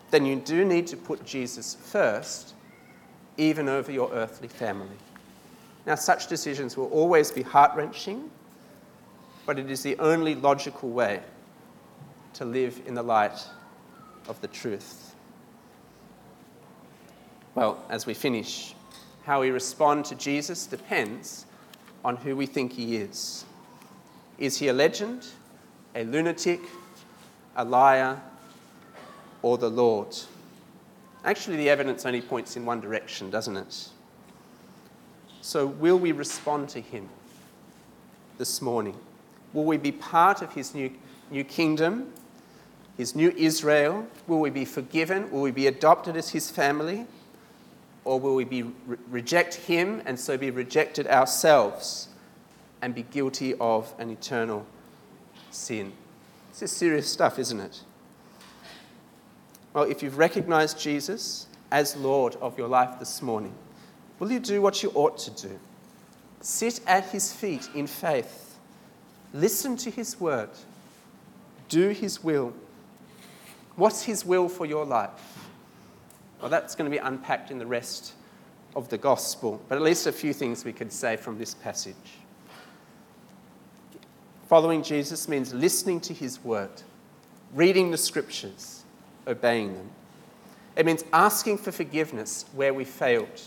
then 0.09 0.25
you 0.25 0.37
do 0.37 0.65
need 0.65 0.87
to 0.87 0.97
put 0.97 1.25
Jesus 1.25 1.75
first, 1.75 2.53
even 3.37 3.67
over 3.67 3.91
your 3.91 4.09
earthly 4.13 4.47
family. 4.47 4.97
Now, 5.89 5.95
such 5.95 6.27
decisions 6.27 6.77
will 6.77 6.89
always 6.89 7.31
be 7.31 7.41
heart 7.41 7.75
wrenching, 7.75 8.29
but 9.47 9.57
it 9.57 9.71
is 9.71 9.81
the 9.81 9.97
only 9.97 10.35
logical 10.35 10.89
way 10.89 11.19
to 12.35 12.45
live 12.45 12.79
in 12.85 12.93
the 12.93 13.01
light 13.01 13.43
of 14.27 14.39
the 14.41 14.47
truth. 14.49 15.15
Well, 17.55 17.83
as 17.89 18.05
we 18.05 18.13
finish, 18.13 18.75
how 19.23 19.41
we 19.41 19.49
respond 19.49 20.05
to 20.05 20.15
Jesus 20.15 20.67
depends 20.67 21.47
on 22.05 22.17
who 22.17 22.35
we 22.35 22.45
think 22.45 22.73
he 22.73 22.97
is. 22.97 23.43
Is 24.37 24.59
he 24.59 24.67
a 24.67 24.73
legend, 24.73 25.25
a 25.95 26.03
lunatic, 26.03 26.61
a 27.55 27.65
liar, 27.65 28.21
or 29.41 29.57
the 29.57 29.71
Lord? 29.71 30.15
Actually, 31.25 31.57
the 31.57 31.69
evidence 31.71 32.05
only 32.05 32.21
points 32.21 32.55
in 32.55 32.63
one 32.63 32.79
direction, 32.79 33.31
doesn't 33.31 33.57
it? 33.57 33.89
So, 35.41 35.65
will 35.65 35.97
we 35.97 36.11
respond 36.11 36.69
to 36.69 36.81
him 36.81 37.09
this 38.37 38.61
morning? 38.61 38.97
Will 39.53 39.65
we 39.65 39.77
be 39.77 39.91
part 39.91 40.41
of 40.41 40.53
his 40.53 40.75
new, 40.75 40.91
new 41.31 41.43
kingdom? 41.43 42.11
his 42.99 43.15
new 43.15 43.33
Israel? 43.37 44.05
Will 44.27 44.41
we 44.41 44.49
be 44.49 44.65
forgiven? 44.65 45.31
Will 45.31 45.39
we 45.39 45.51
be 45.51 45.67
adopted 45.67 46.17
as 46.17 46.31
his 46.31 46.51
family? 46.51 47.07
Or 48.03 48.19
will 48.19 48.35
we 48.35 48.43
be 48.43 48.63
re- 48.63 48.97
reject 49.09 49.55
him 49.55 50.01
and 50.05 50.19
so 50.19 50.37
be 50.37 50.51
rejected 50.51 51.07
ourselves 51.07 52.09
and 52.81 52.93
be 52.93 53.03
guilty 53.03 53.55
of 53.55 53.93
an 53.99 54.09
eternal 54.09 54.65
sin? 55.49 55.93
This 56.51 56.63
is 56.63 56.71
serious 56.73 57.07
stuff, 57.07 57.39
isn't 57.39 57.61
it? 57.61 57.83
Well, 59.73 59.85
if 59.85 60.03
you've 60.03 60.17
recognized 60.17 60.77
Jesus 60.77 61.47
as 61.71 61.95
Lord 61.95 62.35
of 62.41 62.57
your 62.57 62.67
life 62.67 62.99
this 62.99 63.21
morning, 63.21 63.53
will 64.19 64.31
you 64.31 64.39
do 64.39 64.61
what 64.61 64.83
you 64.83 64.91
ought 64.93 65.17
to 65.19 65.47
do? 65.47 65.59
Sit 66.41 66.81
at 66.85 67.05
his 67.05 67.33
feet 67.33 67.69
in 67.73 67.87
faith, 67.87 68.57
listen 69.33 69.75
to 69.77 69.89
his 69.89 70.19
word, 70.19 70.49
do 71.67 71.89
his 71.89 72.23
will 72.23 72.53
What's 73.79 74.03
His 74.03 74.25
will 74.25 74.49
for 74.49 74.65
your 74.65 74.83
life? 74.83 75.47
Well, 76.41 76.49
that's 76.49 76.75
going 76.75 76.91
to 76.91 76.95
be 76.95 77.01
unpacked 77.01 77.49
in 77.49 77.59
the 77.59 77.65
rest 77.65 78.11
of 78.75 78.89
the 78.89 78.97
gospel, 78.97 79.61
but 79.69 79.77
at 79.77 79.81
least 79.81 80.05
a 80.05 80.11
few 80.11 80.33
things 80.33 80.65
we 80.65 80.73
could 80.73 80.91
say 80.91 81.15
from 81.15 81.37
this 81.37 81.53
passage. 81.53 81.95
Following 84.49 84.83
Jesus 84.83 85.29
means 85.29 85.53
listening 85.53 86.01
to 86.01 86.13
His 86.13 86.43
word, 86.43 86.69
reading 87.53 87.89
the 87.89 87.97
scriptures, 87.97 88.83
obeying 89.25 89.73
them. 89.73 89.89
It 90.75 90.85
means 90.85 91.05
asking 91.13 91.59
for 91.59 91.71
forgiveness 91.71 92.43
where 92.53 92.73
we 92.73 92.83
failed 92.83 93.41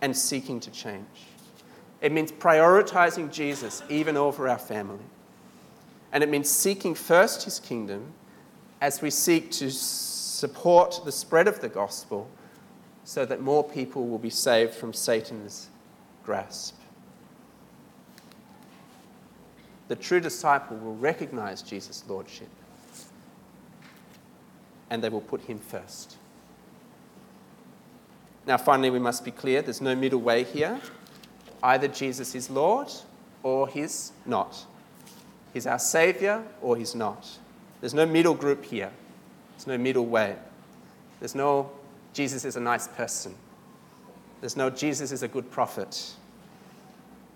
and 0.00 0.16
seeking 0.16 0.60
to 0.60 0.70
change. 0.70 1.06
It 2.00 2.12
means 2.12 2.30
prioritizing 2.30 3.32
Jesus 3.32 3.82
even 3.88 4.16
over 4.16 4.48
our 4.48 4.58
family. 4.58 5.04
And 6.12 6.22
it 6.22 6.28
means 6.28 6.48
seeking 6.48 6.94
first 6.94 7.44
his 7.44 7.58
kingdom 7.58 8.12
as 8.80 9.02
we 9.02 9.10
seek 9.10 9.50
to 9.52 9.70
support 9.70 11.00
the 11.04 11.12
spread 11.12 11.48
of 11.48 11.60
the 11.60 11.68
gospel 11.68 12.28
so 13.04 13.24
that 13.24 13.40
more 13.40 13.64
people 13.64 14.06
will 14.06 14.18
be 14.18 14.30
saved 14.30 14.74
from 14.74 14.92
Satan's 14.92 15.68
grasp. 16.24 16.76
The 19.88 19.96
true 19.96 20.20
disciple 20.20 20.76
will 20.76 20.96
recognize 20.96 21.62
Jesus' 21.62 22.04
lordship 22.08 22.48
and 24.90 25.02
they 25.02 25.08
will 25.08 25.20
put 25.20 25.42
him 25.42 25.58
first. 25.58 26.16
Now, 28.46 28.56
finally, 28.56 28.90
we 28.90 29.00
must 29.00 29.24
be 29.24 29.32
clear 29.32 29.60
there's 29.60 29.80
no 29.80 29.96
middle 29.96 30.20
way 30.20 30.44
here. 30.44 30.80
Either 31.62 31.88
Jesus 31.88 32.34
is 32.34 32.48
Lord 32.48 32.88
or 33.42 33.66
he's 33.66 34.12
not. 34.24 34.64
He's 35.52 35.66
our 35.66 35.78
Savior 35.78 36.44
or 36.62 36.76
he's 36.76 36.94
not. 36.94 37.28
There's 37.80 37.94
no 37.94 38.06
middle 38.06 38.34
group 38.34 38.64
here. 38.64 38.90
There's 39.52 39.66
no 39.66 39.78
middle 39.78 40.06
way. 40.06 40.36
There's 41.18 41.34
no 41.34 41.70
Jesus 42.12 42.44
is 42.44 42.56
a 42.56 42.60
nice 42.60 42.88
person. 42.88 43.34
There's 44.40 44.56
no 44.56 44.70
Jesus 44.70 45.12
is 45.12 45.22
a 45.22 45.28
good 45.28 45.50
prophet. 45.50 46.12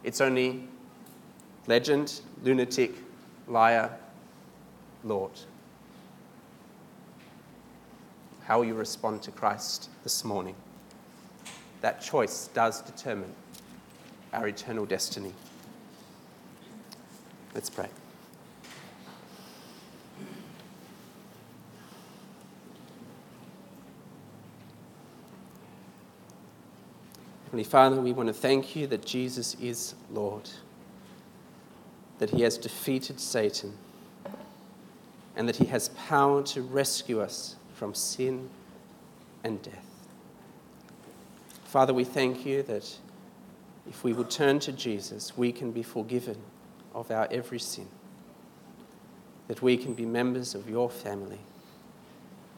It's 0.04 0.20
only 0.20 0.68
legend, 1.66 2.20
lunatic, 2.42 2.94
liar, 3.46 3.90
Lord. 5.04 5.32
How 8.44 8.58
will 8.58 8.66
you 8.66 8.74
respond 8.74 9.22
to 9.22 9.30
Christ 9.30 9.90
this 10.02 10.24
morning? 10.24 10.54
That 11.80 12.00
choice 12.00 12.48
does 12.48 12.82
determine 12.82 13.32
our 14.32 14.46
eternal 14.48 14.86
destiny. 14.86 15.32
Let's 17.54 17.70
pray. 17.70 17.88
Heavenly 27.44 27.64
Father, 27.64 28.00
we 28.00 28.12
want 28.12 28.28
to 28.28 28.32
thank 28.32 28.76
you 28.76 28.86
that 28.86 29.04
Jesus 29.04 29.56
is 29.60 29.96
Lord, 30.12 30.48
that 32.20 32.30
he 32.30 32.42
has 32.42 32.56
defeated 32.56 33.18
Satan, 33.18 33.76
and 35.34 35.48
that 35.48 35.56
he 35.56 35.64
has 35.64 35.88
power 35.88 36.44
to 36.44 36.62
rescue 36.62 37.20
us 37.20 37.56
from 37.74 37.92
sin 37.92 38.48
and 39.42 39.60
death. 39.62 39.89
Father, 41.70 41.94
we 41.94 42.02
thank 42.02 42.44
you 42.44 42.64
that 42.64 42.98
if 43.88 44.02
we 44.02 44.12
would 44.12 44.28
turn 44.28 44.58
to 44.58 44.72
Jesus, 44.72 45.38
we 45.38 45.52
can 45.52 45.70
be 45.70 45.84
forgiven 45.84 46.36
of 46.92 47.12
our 47.12 47.28
every 47.30 47.60
sin, 47.60 47.86
that 49.46 49.62
we 49.62 49.76
can 49.76 49.94
be 49.94 50.04
members 50.04 50.56
of 50.56 50.68
your 50.68 50.90
family. 50.90 51.38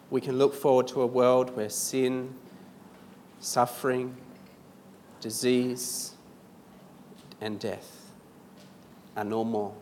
We 0.08 0.22
can 0.22 0.38
look 0.38 0.54
forward 0.54 0.88
to 0.88 1.02
a 1.02 1.06
world 1.06 1.54
where 1.54 1.68
sin, 1.68 2.34
suffering, 3.38 4.16
disease, 5.20 6.14
and 7.38 7.60
death 7.60 8.12
are 9.14 9.24
no 9.24 9.44
more. 9.44 9.74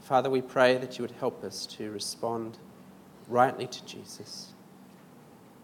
Father, 0.00 0.28
we 0.28 0.42
pray 0.42 0.78
that 0.78 0.98
you 0.98 1.02
would 1.02 1.14
help 1.20 1.44
us 1.44 1.64
to 1.66 1.92
respond 1.92 2.58
rightly 3.28 3.68
to 3.68 3.86
Jesus, 3.86 4.48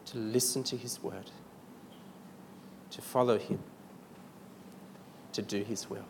to 0.05 0.19
listen 0.19 0.63
to 0.63 0.77
his 0.77 1.03
word, 1.03 1.33
to 2.93 3.03
follow 3.03 3.39
him, 3.39 3.59
to 5.33 5.43
do 5.43 5.63
his 5.63 5.91
will. 5.91 5.99
In 5.99 6.05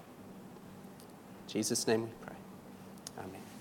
Jesus' 1.49 1.87
name 1.87 2.03
we 2.03 2.11
pray. 2.21 2.37
Amen. 3.19 3.52